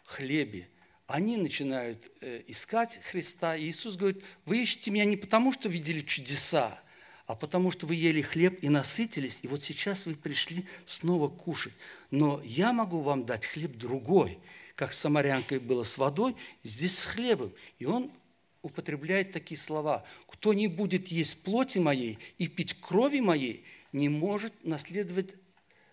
хлебе, 0.05 0.69
они 1.07 1.37
начинают 1.37 2.11
э, 2.21 2.43
искать 2.45 2.99
Христа. 3.03 3.55
И 3.55 3.65
Иисус 3.65 3.95
говорит, 3.95 4.23
вы 4.45 4.61
ищете 4.61 4.91
меня 4.91 5.05
не 5.05 5.17
потому, 5.17 5.51
что 5.51 5.67
видели 5.67 6.01
чудеса, 6.01 6.79
а 7.25 7.35
потому 7.35 7.71
что 7.71 7.87
вы 7.87 7.95
ели 7.95 8.21
хлеб 8.21 8.59
и 8.61 8.69
насытились, 8.69 9.39
и 9.41 9.47
вот 9.47 9.63
сейчас 9.63 10.05
вы 10.05 10.15
пришли 10.15 10.67
снова 10.85 11.27
кушать. 11.27 11.73
Но 12.11 12.41
я 12.43 12.73
могу 12.73 13.01
вам 13.01 13.25
дать 13.25 13.45
хлеб 13.45 13.75
другой, 13.75 14.39
как 14.75 14.93
с 14.93 14.99
самарянкой 14.99 15.57
было 15.59 15.81
с 15.81 15.97
водой, 15.97 16.35
здесь 16.63 16.99
с 16.99 17.05
хлебом. 17.07 17.53
И 17.79 17.85
он 17.85 18.11
употребляет 18.61 19.31
такие 19.31 19.59
слова. 19.59 20.05
«Кто 20.27 20.53
не 20.53 20.67
будет 20.67 21.07
есть 21.07 21.43
плоти 21.43 21.79
моей 21.79 22.19
и 22.37 22.47
пить 22.47 22.79
крови 22.79 23.19
моей, 23.19 23.63
не 23.91 24.09
может 24.09 24.53
наследовать 24.63 25.35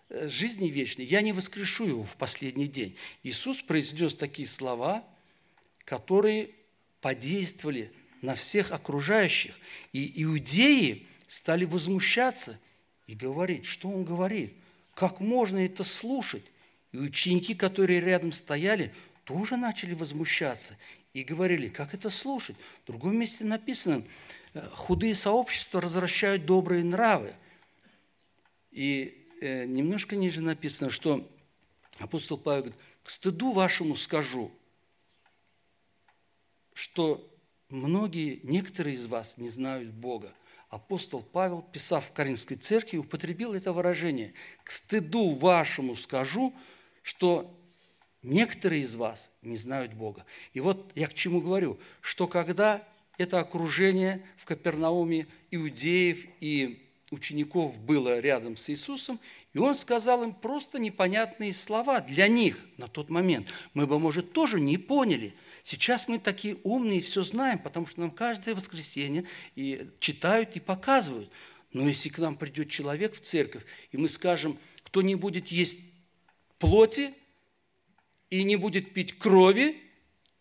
Э, 0.09 0.29
жизни 0.29 0.67
вечной, 0.69 1.05
я 1.05 1.21
не 1.21 1.33
воскрешу 1.33 1.85
его 1.85 2.03
в 2.03 2.15
последний 2.15 2.67
день. 2.67 2.95
Иисус 3.23 3.61
произнес 3.61 4.15
такие 4.15 4.47
слова, 4.47 5.03
которые 5.83 6.51
подействовали 7.01 7.91
на 8.21 8.33
всех 8.33 8.71
окружающих. 8.71 9.53
И 9.91 10.23
иудеи 10.23 11.07
стали 11.27 11.65
возмущаться 11.65 12.57
и 13.05 13.15
говорить, 13.15 13.65
что 13.65 13.89
он 13.89 14.05
говорит, 14.05 14.53
как 14.93 15.19
можно 15.19 15.57
это 15.57 15.83
слушать. 15.83 16.45
И 16.93 16.97
ученики, 16.97 17.53
которые 17.53 17.99
рядом 17.99 18.31
стояли, 18.31 18.93
тоже 19.25 19.57
начали 19.57 19.93
возмущаться 19.93 20.77
и 21.21 21.23
говорили, 21.23 21.67
как 21.69 21.93
это 21.93 22.09
слушать. 22.09 22.55
В 22.83 22.87
другом 22.87 23.17
месте 23.17 23.45
написано, 23.45 24.03
«Э, 24.53 24.61
худые 24.73 25.15
сообщества 25.15 25.81
развращают 25.81 26.45
добрые 26.45 26.83
нравы. 26.83 27.33
И 28.71 29.23
Э, 29.39 29.65
немножко 29.65 30.15
ниже 30.15 30.41
написано, 30.41 30.89
что 30.89 31.29
апостол 31.99 32.37
Павел 32.37 32.63
говорит, 32.63 32.79
к 33.03 33.09
стыду 33.09 33.51
вашему 33.51 33.95
скажу, 33.95 34.51
что 36.73 37.31
многие, 37.69 38.39
некоторые 38.43 38.95
из 38.95 39.05
вас 39.05 39.37
не 39.37 39.49
знают 39.49 39.89
Бога. 39.89 40.33
Апостол 40.69 41.21
Павел, 41.21 41.61
писав 41.61 42.07
в 42.07 42.13
Каринской 42.13 42.57
церкви, 42.57 42.97
употребил 42.97 43.53
это 43.53 43.73
выражение. 43.73 44.33
К 44.63 44.71
стыду 44.71 45.33
вашему 45.33 45.95
скажу, 45.95 46.53
что 47.03 47.56
некоторые 48.27 48.83
из 48.83 48.95
вас 48.95 49.31
не 49.41 49.57
знают 49.57 49.93
Бога. 49.93 50.25
И 50.53 50.59
вот 50.59 50.91
я 50.95 51.07
к 51.07 51.13
чему 51.13 51.41
говорю, 51.41 51.79
что 52.01 52.27
когда 52.27 52.87
это 53.17 53.39
окружение 53.39 54.23
в 54.37 54.45
Капернауме 54.45 55.27
иудеев 55.51 56.25
и 56.39 56.83
учеников 57.09 57.79
было 57.79 58.19
рядом 58.19 58.57
с 58.57 58.69
Иисусом, 58.69 59.19
и 59.53 59.59
он 59.59 59.75
сказал 59.75 60.23
им 60.23 60.33
просто 60.33 60.77
непонятные 60.77 61.53
слова 61.53 62.01
для 62.01 62.27
них 62.27 62.63
на 62.77 62.87
тот 62.87 63.09
момент. 63.09 63.47
Мы 63.73 63.87
бы, 63.87 63.97
может, 63.97 64.33
тоже 64.33 64.59
не 64.59 64.77
поняли. 64.77 65.33
Сейчас 65.63 66.07
мы 66.07 66.19
такие 66.19 66.57
умные, 66.63 67.01
все 67.01 67.23
знаем, 67.23 67.59
потому 67.59 67.87
что 67.87 68.01
нам 68.01 68.11
каждое 68.11 68.55
воскресенье 68.55 69.25
и 69.55 69.89
читают 69.99 70.55
и 70.55 70.59
показывают. 70.59 71.31
Но 71.73 71.87
если 71.87 72.09
к 72.09 72.17
нам 72.19 72.35
придет 72.35 72.69
человек 72.69 73.15
в 73.15 73.21
церковь, 73.21 73.63
и 73.91 73.97
мы 73.97 74.09
скажем, 74.09 74.59
кто 74.83 75.01
не 75.01 75.15
будет 75.15 75.47
есть 75.47 75.79
плоти 76.59 77.13
и 78.29 78.43
не 78.43 78.55
будет 78.55 78.93
пить 78.93 79.17
крови, 79.17 79.77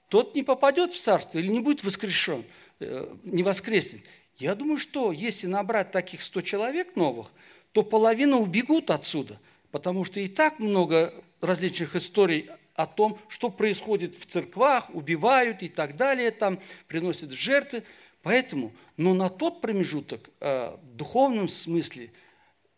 тот 0.09 0.35
не 0.35 0.43
попадет 0.43 0.95
в 0.95 1.01
царство 1.01 1.39
или 1.39 1.49
не 1.49 1.61
будет 1.61 1.85
воскрешен, 1.85 2.45
э, 2.81 3.15
не 3.25 3.43
воскреснет. 3.43 4.03
Я 4.39 4.55
думаю, 4.55 4.79
что 4.79 5.13
если 5.13 5.47
набрать 5.47 5.93
таких 5.93 6.23
100 6.23 6.43
человек 6.43 6.97
новых, 6.97 7.29
то 7.73 7.83
половина 7.83 8.39
убегут 8.39 8.91
отсюда, 8.91 9.41
потому 9.71 10.05
что 10.05 10.21
и 10.21 10.29
так 10.29 10.59
много 10.59 11.13
различных 11.41 11.97
историй 11.97 12.51
о 12.75 12.87
том, 12.87 13.19
что 13.29 13.51
происходит 13.51 14.17
в 14.17 14.27
церквах, 14.27 14.95
убивают 14.95 15.63
и 15.63 15.69
так 15.69 15.97
далее, 15.97 16.31
там 16.31 16.61
приносят 16.87 17.33
жертвы. 17.33 17.83
Поэтому, 18.23 18.73
но 18.97 19.15
на 19.15 19.29
тот 19.29 19.61
промежуток 19.61 20.31
э, 20.41 20.77
в 20.83 20.97
духовном 20.97 21.49
смысле 21.49 22.11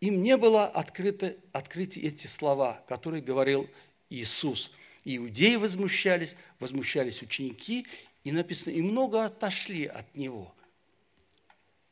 им 0.00 0.22
не 0.22 0.36
было 0.36 0.66
открыто, 0.66 1.34
открыты 1.52 2.00
эти 2.00 2.26
слова, 2.26 2.84
которые 2.88 3.22
говорил 3.22 3.68
Иисус. 4.10 4.70
Иудеи 5.16 5.56
возмущались, 5.56 6.36
возмущались 6.60 7.22
ученики, 7.22 7.86
и 8.24 8.32
написано, 8.32 8.74
и 8.74 8.82
много 8.82 9.24
отошли 9.24 9.86
от 9.86 10.14
Него– 10.16 10.54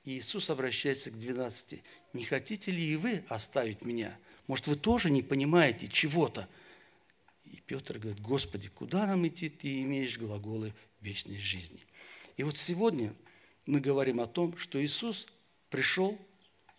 и 0.07 0.19
Иисус 0.19 0.49
обращается 0.51 1.11
к 1.11 1.19
12. 1.19 1.83
«Не 2.13 2.25
хотите 2.25 2.71
ли 2.71 2.93
и 2.93 2.97
вы 2.97 3.25
оставить 3.29 3.85
меня? 3.85 4.17
Может, 4.47 4.69
вы 4.69 4.77
тоже 4.77 5.11
не 5.11 5.21
понимаете 5.21 5.89
чего-то?» 5.89 6.49
И 7.45 7.61
Петр 7.67 7.99
говорит, 7.99 8.23
«Господи, 8.23 8.69
куда 8.69 9.05
нам 9.07 9.27
идти? 9.27 9.51
Ты 9.51 9.83
имеешь 9.83 10.17
глаголы 10.17 10.73
вечной 11.01 11.39
жизни». 11.39 11.85
И 12.37 12.45
вот 12.45 12.57
сегодня 12.57 13.15
мы 13.67 13.81
говорим 13.81 14.21
о 14.21 14.29
том, 14.29 14.57
что 14.57 14.83
Иисус 14.83 15.27
пришел, 15.71 16.17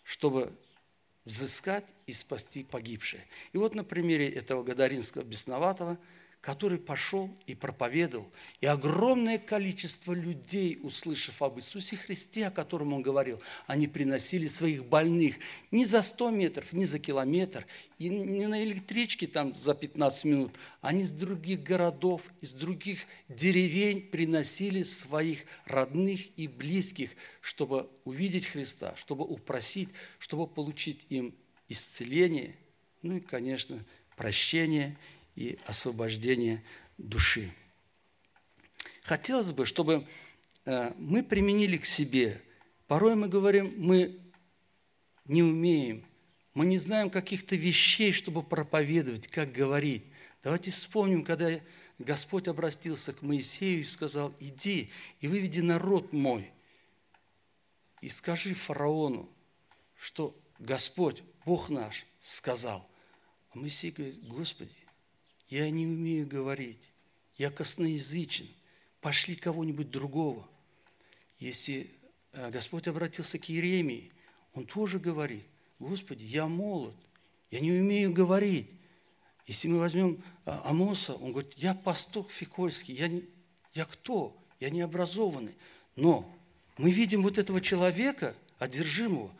чтобы 0.04 0.58
взыскать 1.26 1.86
и 2.06 2.14
спасти 2.14 2.64
погибшее. 2.64 3.26
И 3.52 3.58
вот 3.58 3.76
на 3.76 3.84
примере 3.84 4.30
этого 4.30 4.64
Гадаринского 4.64 5.24
бесноватого– 5.24 6.00
который 6.42 6.78
пошел 6.78 7.30
и 7.46 7.56
проповедовал. 7.56 8.32
И 8.62 8.68
огромное 8.68 9.38
количество 9.38 10.14
людей, 10.14 10.80
услышав 10.82 11.42
об 11.42 11.58
Иисусе 11.58 11.98
Христе, 11.98 12.48
о 12.48 12.52
котором 12.52 12.94
он 12.94 13.02
говорил, 13.02 13.42
они 13.66 13.88
приносили 13.88 14.48
своих 14.48 14.86
больных 14.86 15.36
не 15.72 15.84
за 15.84 16.02
100 16.02 16.30
метров, 16.30 16.74
не 16.74 16.86
за 16.86 17.00
километр, 17.00 17.66
и 17.98 18.10
не 18.10 18.48
на 18.48 18.64
электричке 18.64 19.28
там 19.28 19.56
за 19.56 19.74
15 19.74 20.26
минут, 20.26 20.54
они 20.82 21.04
из 21.04 21.12
других 21.12 21.64
городов, 21.64 22.22
из 22.40 22.52
других 22.52 23.00
деревень 23.28 24.02
приносили 24.02 24.84
своих 24.84 25.44
родных 25.66 26.22
и 26.38 26.48
близких, 26.48 27.12
чтобы 27.42 27.90
увидеть 28.06 28.46
Христа, 28.46 28.96
чтобы 28.96 29.26
упросить, 29.26 29.90
чтобы 30.20 30.48
получить 30.48 31.06
им 31.10 31.36
исцеление, 31.68 32.56
ну 33.02 33.18
и, 33.18 33.20
конечно, 33.20 33.84
прощение– 34.16 34.98
и 35.38 35.60
освобождение 35.68 36.64
души. 36.98 37.54
Хотелось 39.04 39.52
бы, 39.52 39.68
чтобы 39.68 40.08
э, 40.66 40.94
мы 40.98 41.24
применили 41.24 41.78
к 41.78 41.86
себе. 41.86 42.42
Порой 42.88 43.16
мы 43.16 43.30
говорим, 43.30 43.72
мы 43.78 44.20
не 45.26 45.44
умеем, 45.44 46.04
мы 46.56 46.66
не 46.66 46.80
знаем 46.80 47.12
каких-то 47.12 47.56
вещей, 47.56 48.14
чтобы 48.14 48.42
проповедовать, 48.42 49.28
как 49.28 49.52
говорить. 49.52 50.06
Давайте 50.42 50.72
вспомним, 50.72 51.24
когда 51.24 51.52
Господь 52.00 52.48
обратился 52.48 53.14
к 53.14 53.22
Моисею 53.22 53.82
и 53.82 53.84
сказал, 53.84 54.34
иди 54.40 54.90
и 55.20 55.28
выведи 55.28 55.60
народ 55.60 56.14
мой, 56.14 56.52
и 58.02 58.10
скажи 58.10 58.56
фараону, 58.56 59.30
что 59.96 60.36
Господь, 60.58 61.22
Бог 61.46 61.70
наш, 61.70 62.08
сказал. 62.22 62.90
А 63.52 63.60
Моисей 63.60 63.92
говорит, 63.92 64.28
Господи, 64.28 64.74
я 65.50 65.70
не 65.70 65.86
умею 65.86 66.28
говорить, 66.28 66.82
я 67.38 67.50
косноязычен, 67.50 68.48
пошли 69.02 69.36
кого-нибудь 69.36 69.90
другого. 69.90 70.48
Если 71.40 71.92
э, 72.34 72.50
Господь 72.50 72.88
обратился 72.88 73.38
к 73.38 73.46
Еремии, 73.46 74.12
он 74.54 74.66
тоже 74.66 75.00
говорит, 75.00 75.46
Господи, 75.80 76.24
я 76.24 76.48
молод, 76.48 76.96
я 77.52 77.60
не 77.60 77.72
умею 77.72 78.12
говорить. 78.12 78.68
Если 79.46 79.68
мы 79.68 79.80
возьмем 79.80 80.24
э, 80.46 80.52
Амоса, 80.66 81.14
он 81.14 81.32
говорит, 81.32 81.54
я 81.56 81.74
пастух 81.74 82.32
фикольский, 82.32 82.96
я, 82.96 83.08
не, 83.08 83.24
я 83.74 83.86
кто? 83.86 84.36
Я 84.60 84.70
не 84.70 84.82
образованный. 84.82 85.56
Но 85.96 86.30
мы 86.78 86.92
видим 86.92 87.22
вот 87.22 87.38
этого 87.38 87.62
человека, 87.62 88.36
одержимого, 88.60 89.32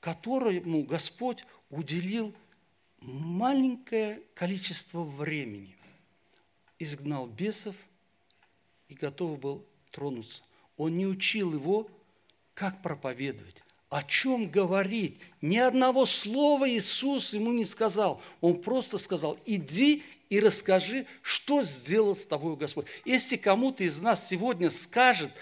которому 0.00 0.82
Господь 0.84 1.44
уделил 1.70 2.34
маленькое 3.00 4.20
количество 4.34 5.02
времени 5.02 5.74
изгнал 6.78 7.26
бесов 7.26 7.74
и 8.88 8.94
готов 8.94 9.38
был 9.38 9.66
тронуться. 9.90 10.42
Он 10.76 10.96
не 10.96 11.06
учил 11.06 11.54
его, 11.54 11.88
как 12.54 12.82
проповедовать, 12.82 13.56
о 13.88 14.02
чем 14.02 14.50
говорить. 14.50 15.18
Ни 15.40 15.58
одного 15.58 16.06
слова 16.06 16.68
Иисус 16.68 17.32
ему 17.32 17.52
не 17.52 17.64
сказал. 17.64 18.20
Он 18.40 18.60
просто 18.60 18.98
сказал, 18.98 19.38
иди 19.46 20.02
и 20.28 20.40
расскажи, 20.40 21.06
что 21.22 21.62
сделал 21.62 22.14
с 22.14 22.26
тобой 22.26 22.56
Господь. 22.56 22.86
Если 23.04 23.36
кому-то 23.36 23.84
из 23.84 24.00
нас 24.00 24.28
сегодня 24.28 24.70
скажет 24.70 25.32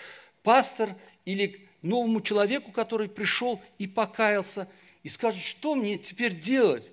пастор 0.43 0.95
или 1.25 1.69
новому 1.83 2.21
человеку, 2.21 2.73
который 2.73 3.09
пришел 3.09 3.61
и 3.79 3.87
покаялся, 3.87 4.69
и 5.03 5.09
скажет, 5.09 5.43
что 5.43 5.75
мне 5.75 5.99
теперь 5.99 6.39
делать? 6.39 6.91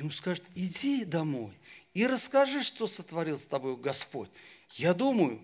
Ему 0.00 0.10
скажет, 0.10 0.44
иди 0.54 1.04
домой 1.04 1.52
и 1.94 2.06
расскажи, 2.06 2.62
что 2.62 2.86
сотворил 2.86 3.38
с 3.38 3.42
тобой 3.42 3.76
Господь. 3.76 4.30
Я 4.72 4.94
думаю, 4.94 5.40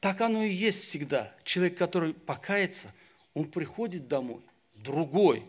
так 0.00 0.20
оно 0.20 0.42
и 0.42 0.52
есть 0.52 0.82
всегда. 0.84 1.32
Человек, 1.44 1.78
который 1.78 2.14
покается, 2.14 2.92
он 3.34 3.50
приходит 3.50 4.08
домой, 4.08 4.40
другой. 4.74 5.44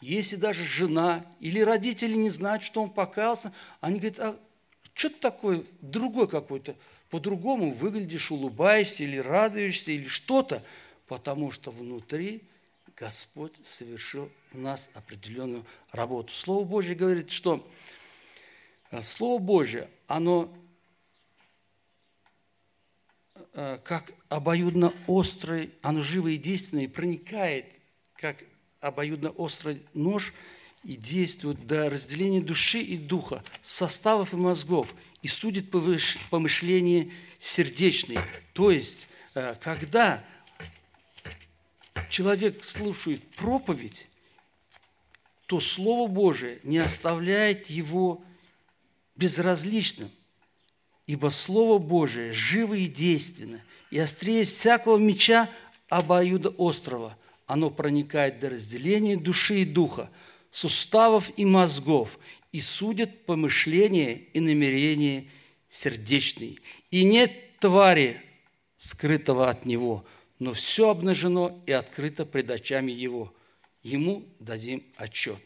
Если 0.00 0.36
даже 0.36 0.64
жена 0.64 1.24
или 1.40 1.60
родители 1.60 2.14
не 2.14 2.30
знают, 2.30 2.62
что 2.62 2.82
он 2.82 2.90
покаялся, 2.90 3.52
они 3.80 4.00
говорят, 4.00 4.18
а 4.18 4.40
что 4.94 5.10
такое, 5.10 5.64
другой 5.80 6.28
какой-то 6.28 6.76
по-другому 7.10 7.72
выглядишь, 7.72 8.30
улыбаешься 8.30 9.04
или 9.04 9.18
радуешься, 9.18 9.92
или 9.92 10.08
что-то, 10.08 10.62
потому 11.06 11.50
что 11.50 11.70
внутри 11.70 12.42
Господь 12.96 13.54
совершил 13.64 14.30
в 14.52 14.58
нас 14.58 14.90
определенную 14.94 15.64
работу. 15.90 16.32
Слово 16.32 16.64
Божье 16.64 16.94
говорит, 16.94 17.30
что 17.30 17.68
э, 18.90 19.02
Слово 19.02 19.40
Божье, 19.40 19.90
оно 20.06 20.52
э, 23.54 23.78
как 23.84 24.12
обоюдно 24.28 24.92
острый, 25.06 25.72
оно 25.82 26.02
живое 26.02 26.32
и 26.32 26.38
действенное, 26.38 26.84
и 26.84 26.88
проникает, 26.88 27.66
как 28.16 28.44
обоюдно 28.80 29.30
острый 29.30 29.86
нож, 29.94 30.32
и 30.84 30.96
действует 30.96 31.66
до 31.66 31.88
разделения 31.88 32.40
души 32.40 32.80
и 32.80 32.96
духа, 32.96 33.44
составов 33.62 34.32
и 34.32 34.36
мозгов, 34.36 34.94
и 35.22 35.28
судит 35.28 35.70
помышления 35.70 37.10
сердечные. 37.38 38.20
То 38.52 38.70
есть, 38.70 39.06
э, 39.34 39.54
когда 39.60 40.24
человек 42.08 42.64
слушает 42.64 43.22
проповедь, 43.36 44.06
то 45.46 45.60
Слово 45.60 46.08
Божие 46.08 46.60
не 46.62 46.78
оставляет 46.78 47.68
его 47.68 48.22
безразличным, 49.16 50.10
ибо 51.06 51.28
Слово 51.28 51.78
Божие 51.78 52.32
живо 52.32 52.74
и 52.74 52.86
действенно, 52.86 53.60
и 53.90 53.98
острее 53.98 54.44
всякого 54.44 54.96
меча 54.96 55.50
обоюда 55.88 56.48
острова. 56.50 57.18
Оно 57.46 57.70
проникает 57.70 58.40
до 58.40 58.50
разделения 58.50 59.16
души 59.16 59.62
и 59.62 59.64
духа, 59.64 60.10
суставов 60.50 61.30
и 61.36 61.44
мозгов, 61.44 62.18
и 62.52 62.60
судит 62.60 63.26
помышления 63.26 64.14
и 64.14 64.40
намерения 64.40 65.28
сердечные. 65.68 66.56
И 66.90 67.04
нет 67.04 67.58
твари, 67.58 68.22
скрытого 68.76 69.50
от 69.50 69.66
него– 69.66 70.04
но 70.42 70.54
все 70.54 70.90
обнажено 70.90 71.62
и 71.68 71.70
открыто 71.70 72.26
пред 72.26 72.50
очами 72.50 72.90
Его. 72.90 73.32
Ему 73.84 74.28
дадим 74.40 74.82
отчет. 74.96 75.38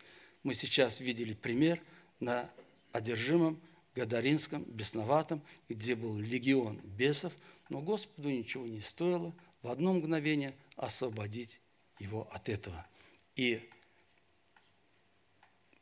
Мы 0.42 0.54
сейчас 0.54 1.00
видели 1.00 1.34
пример 1.34 1.82
на 2.18 2.50
одержимом 2.92 3.60
Гадаринском, 3.94 4.64
бесноватом, 4.64 5.42
где 5.68 5.96
был 5.96 6.16
легион 6.16 6.78
бесов, 6.78 7.34
но 7.68 7.82
Господу 7.82 8.30
ничего 8.30 8.66
не 8.66 8.80
стоило 8.80 9.34
в 9.60 9.68
одно 9.68 9.92
мгновение 9.92 10.54
освободить 10.76 11.60
его 11.98 12.26
от 12.32 12.48
этого. 12.48 12.86
И 13.34 13.68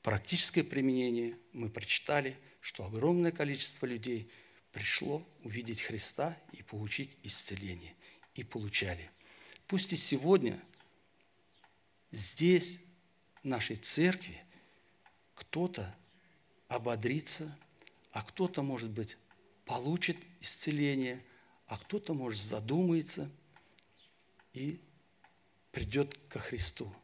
практическое 0.02 0.64
применение 0.64 1.38
мы 1.52 1.70
прочитали, 1.70 2.36
что 2.60 2.84
огромное 2.84 3.30
количество 3.30 3.86
людей 3.86 4.28
пришло 4.72 5.24
увидеть 5.44 5.82
Христа 5.82 6.36
и 6.50 6.64
получить 6.64 7.10
исцеление– 7.22 7.94
и 8.34 8.42
получали. 8.42 9.10
Пусть 9.66 9.92
и 9.92 9.96
сегодня 9.96 10.60
здесь, 12.10 12.80
в 13.42 13.46
нашей 13.46 13.76
церкви, 13.76 14.42
кто-то 15.34 15.94
ободрится, 16.68 17.56
а 18.12 18.22
кто-то, 18.22 18.62
может 18.62 18.90
быть, 18.90 19.16
получит 19.64 20.16
исцеление, 20.40 21.24
а 21.66 21.78
кто-то, 21.78 22.14
может, 22.14 22.40
задумается 22.40 23.30
и 24.52 24.80
придет 25.72 26.16
ко 26.28 26.38
Христу. 26.38 26.94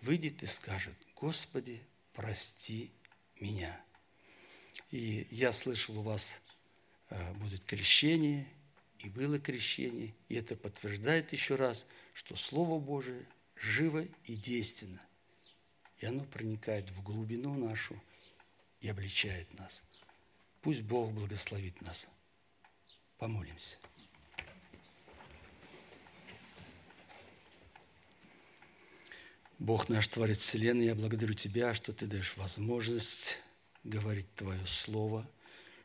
Выйдет 0.00 0.42
и 0.42 0.46
скажет, 0.46 0.94
Господи, 1.16 1.82
прости 2.12 2.92
меня. 3.40 3.80
И 4.90 5.26
я 5.30 5.52
слышал, 5.52 5.98
у 5.98 6.02
вас 6.02 6.40
э, 7.10 7.32
будет 7.34 7.64
крещение, 7.64 8.46
и 8.98 9.08
было 9.08 9.38
крещение. 9.38 10.14
И 10.28 10.34
это 10.34 10.56
подтверждает 10.56 11.32
еще 11.32 11.54
раз, 11.54 11.84
что 12.14 12.36
Слово 12.36 12.78
Божие 12.78 13.26
живо 13.56 14.06
и 14.24 14.34
действенно. 14.34 15.00
И 15.98 16.06
оно 16.06 16.24
проникает 16.24 16.90
в 16.90 17.02
глубину 17.02 17.54
нашу 17.54 18.00
и 18.80 18.88
обличает 18.88 19.52
нас. 19.58 19.82
Пусть 20.60 20.82
Бог 20.82 21.12
благословит 21.12 21.80
нас. 21.80 22.06
Помолимся. 23.18 23.76
Бог 29.58 29.88
наш 29.88 30.06
Творец 30.08 30.38
Вселенной, 30.38 30.84
я 30.86 30.94
благодарю 30.94 31.32
Тебя, 31.32 31.72
что 31.72 31.94
Ты 31.94 32.06
даешь 32.06 32.36
возможность 32.36 33.38
говорить 33.84 34.26
Твое 34.34 34.66
Слово, 34.66 35.26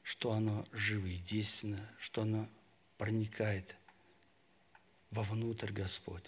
что 0.04 0.34
оно 0.34 0.68
живо 0.74 1.06
и 1.06 1.18
действенно, 1.18 1.90
что 1.98 2.24
оно 2.24 2.50
проникает 3.02 3.76
вовнутрь 5.10 5.72
Господь 5.72 6.26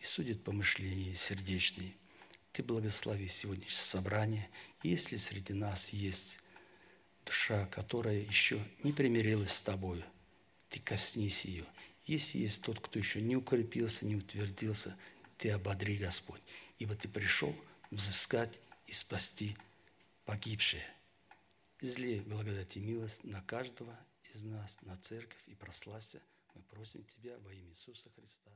и 0.00 0.04
судит 0.04 0.44
помышления 0.44 1.14
сердечные. 1.14 1.94
Ты 2.52 2.62
благослови 2.62 3.26
сегодняшнее 3.26 3.80
собрание. 3.80 4.50
Если 4.82 5.16
среди 5.16 5.54
нас 5.54 5.94
есть 5.94 6.36
душа, 7.24 7.64
которая 7.68 8.18
еще 8.18 8.62
не 8.82 8.92
примирилась 8.92 9.52
с 9.52 9.62
Тобою, 9.62 10.04
Ты 10.68 10.78
коснись 10.78 11.46
ее. 11.46 11.64
Если 12.04 12.36
есть 12.36 12.60
тот, 12.60 12.80
кто 12.80 12.98
еще 12.98 13.22
не 13.22 13.34
укрепился, 13.34 14.04
не 14.04 14.16
утвердился, 14.16 14.98
Ты 15.38 15.48
ободри, 15.52 15.96
Господь, 15.96 16.42
ибо 16.78 16.94
Ты 16.96 17.08
пришел 17.08 17.56
взыскать 17.90 18.60
и 18.86 18.92
спасти 18.92 19.56
погибшие. 20.26 20.84
Излей 21.80 22.20
благодать 22.20 22.76
и 22.76 22.80
милость 22.80 23.24
на 23.24 23.40
каждого 23.40 23.98
из 24.34 24.42
нас 24.42 24.80
на 24.82 24.96
церковь 24.96 25.42
и 25.46 25.54
прославься. 25.54 26.22
Мы 26.54 26.62
просим 26.62 27.04
Тебя 27.04 27.38
во 27.38 27.52
имя 27.52 27.70
Иисуса 27.70 28.10
Христа. 28.10 28.50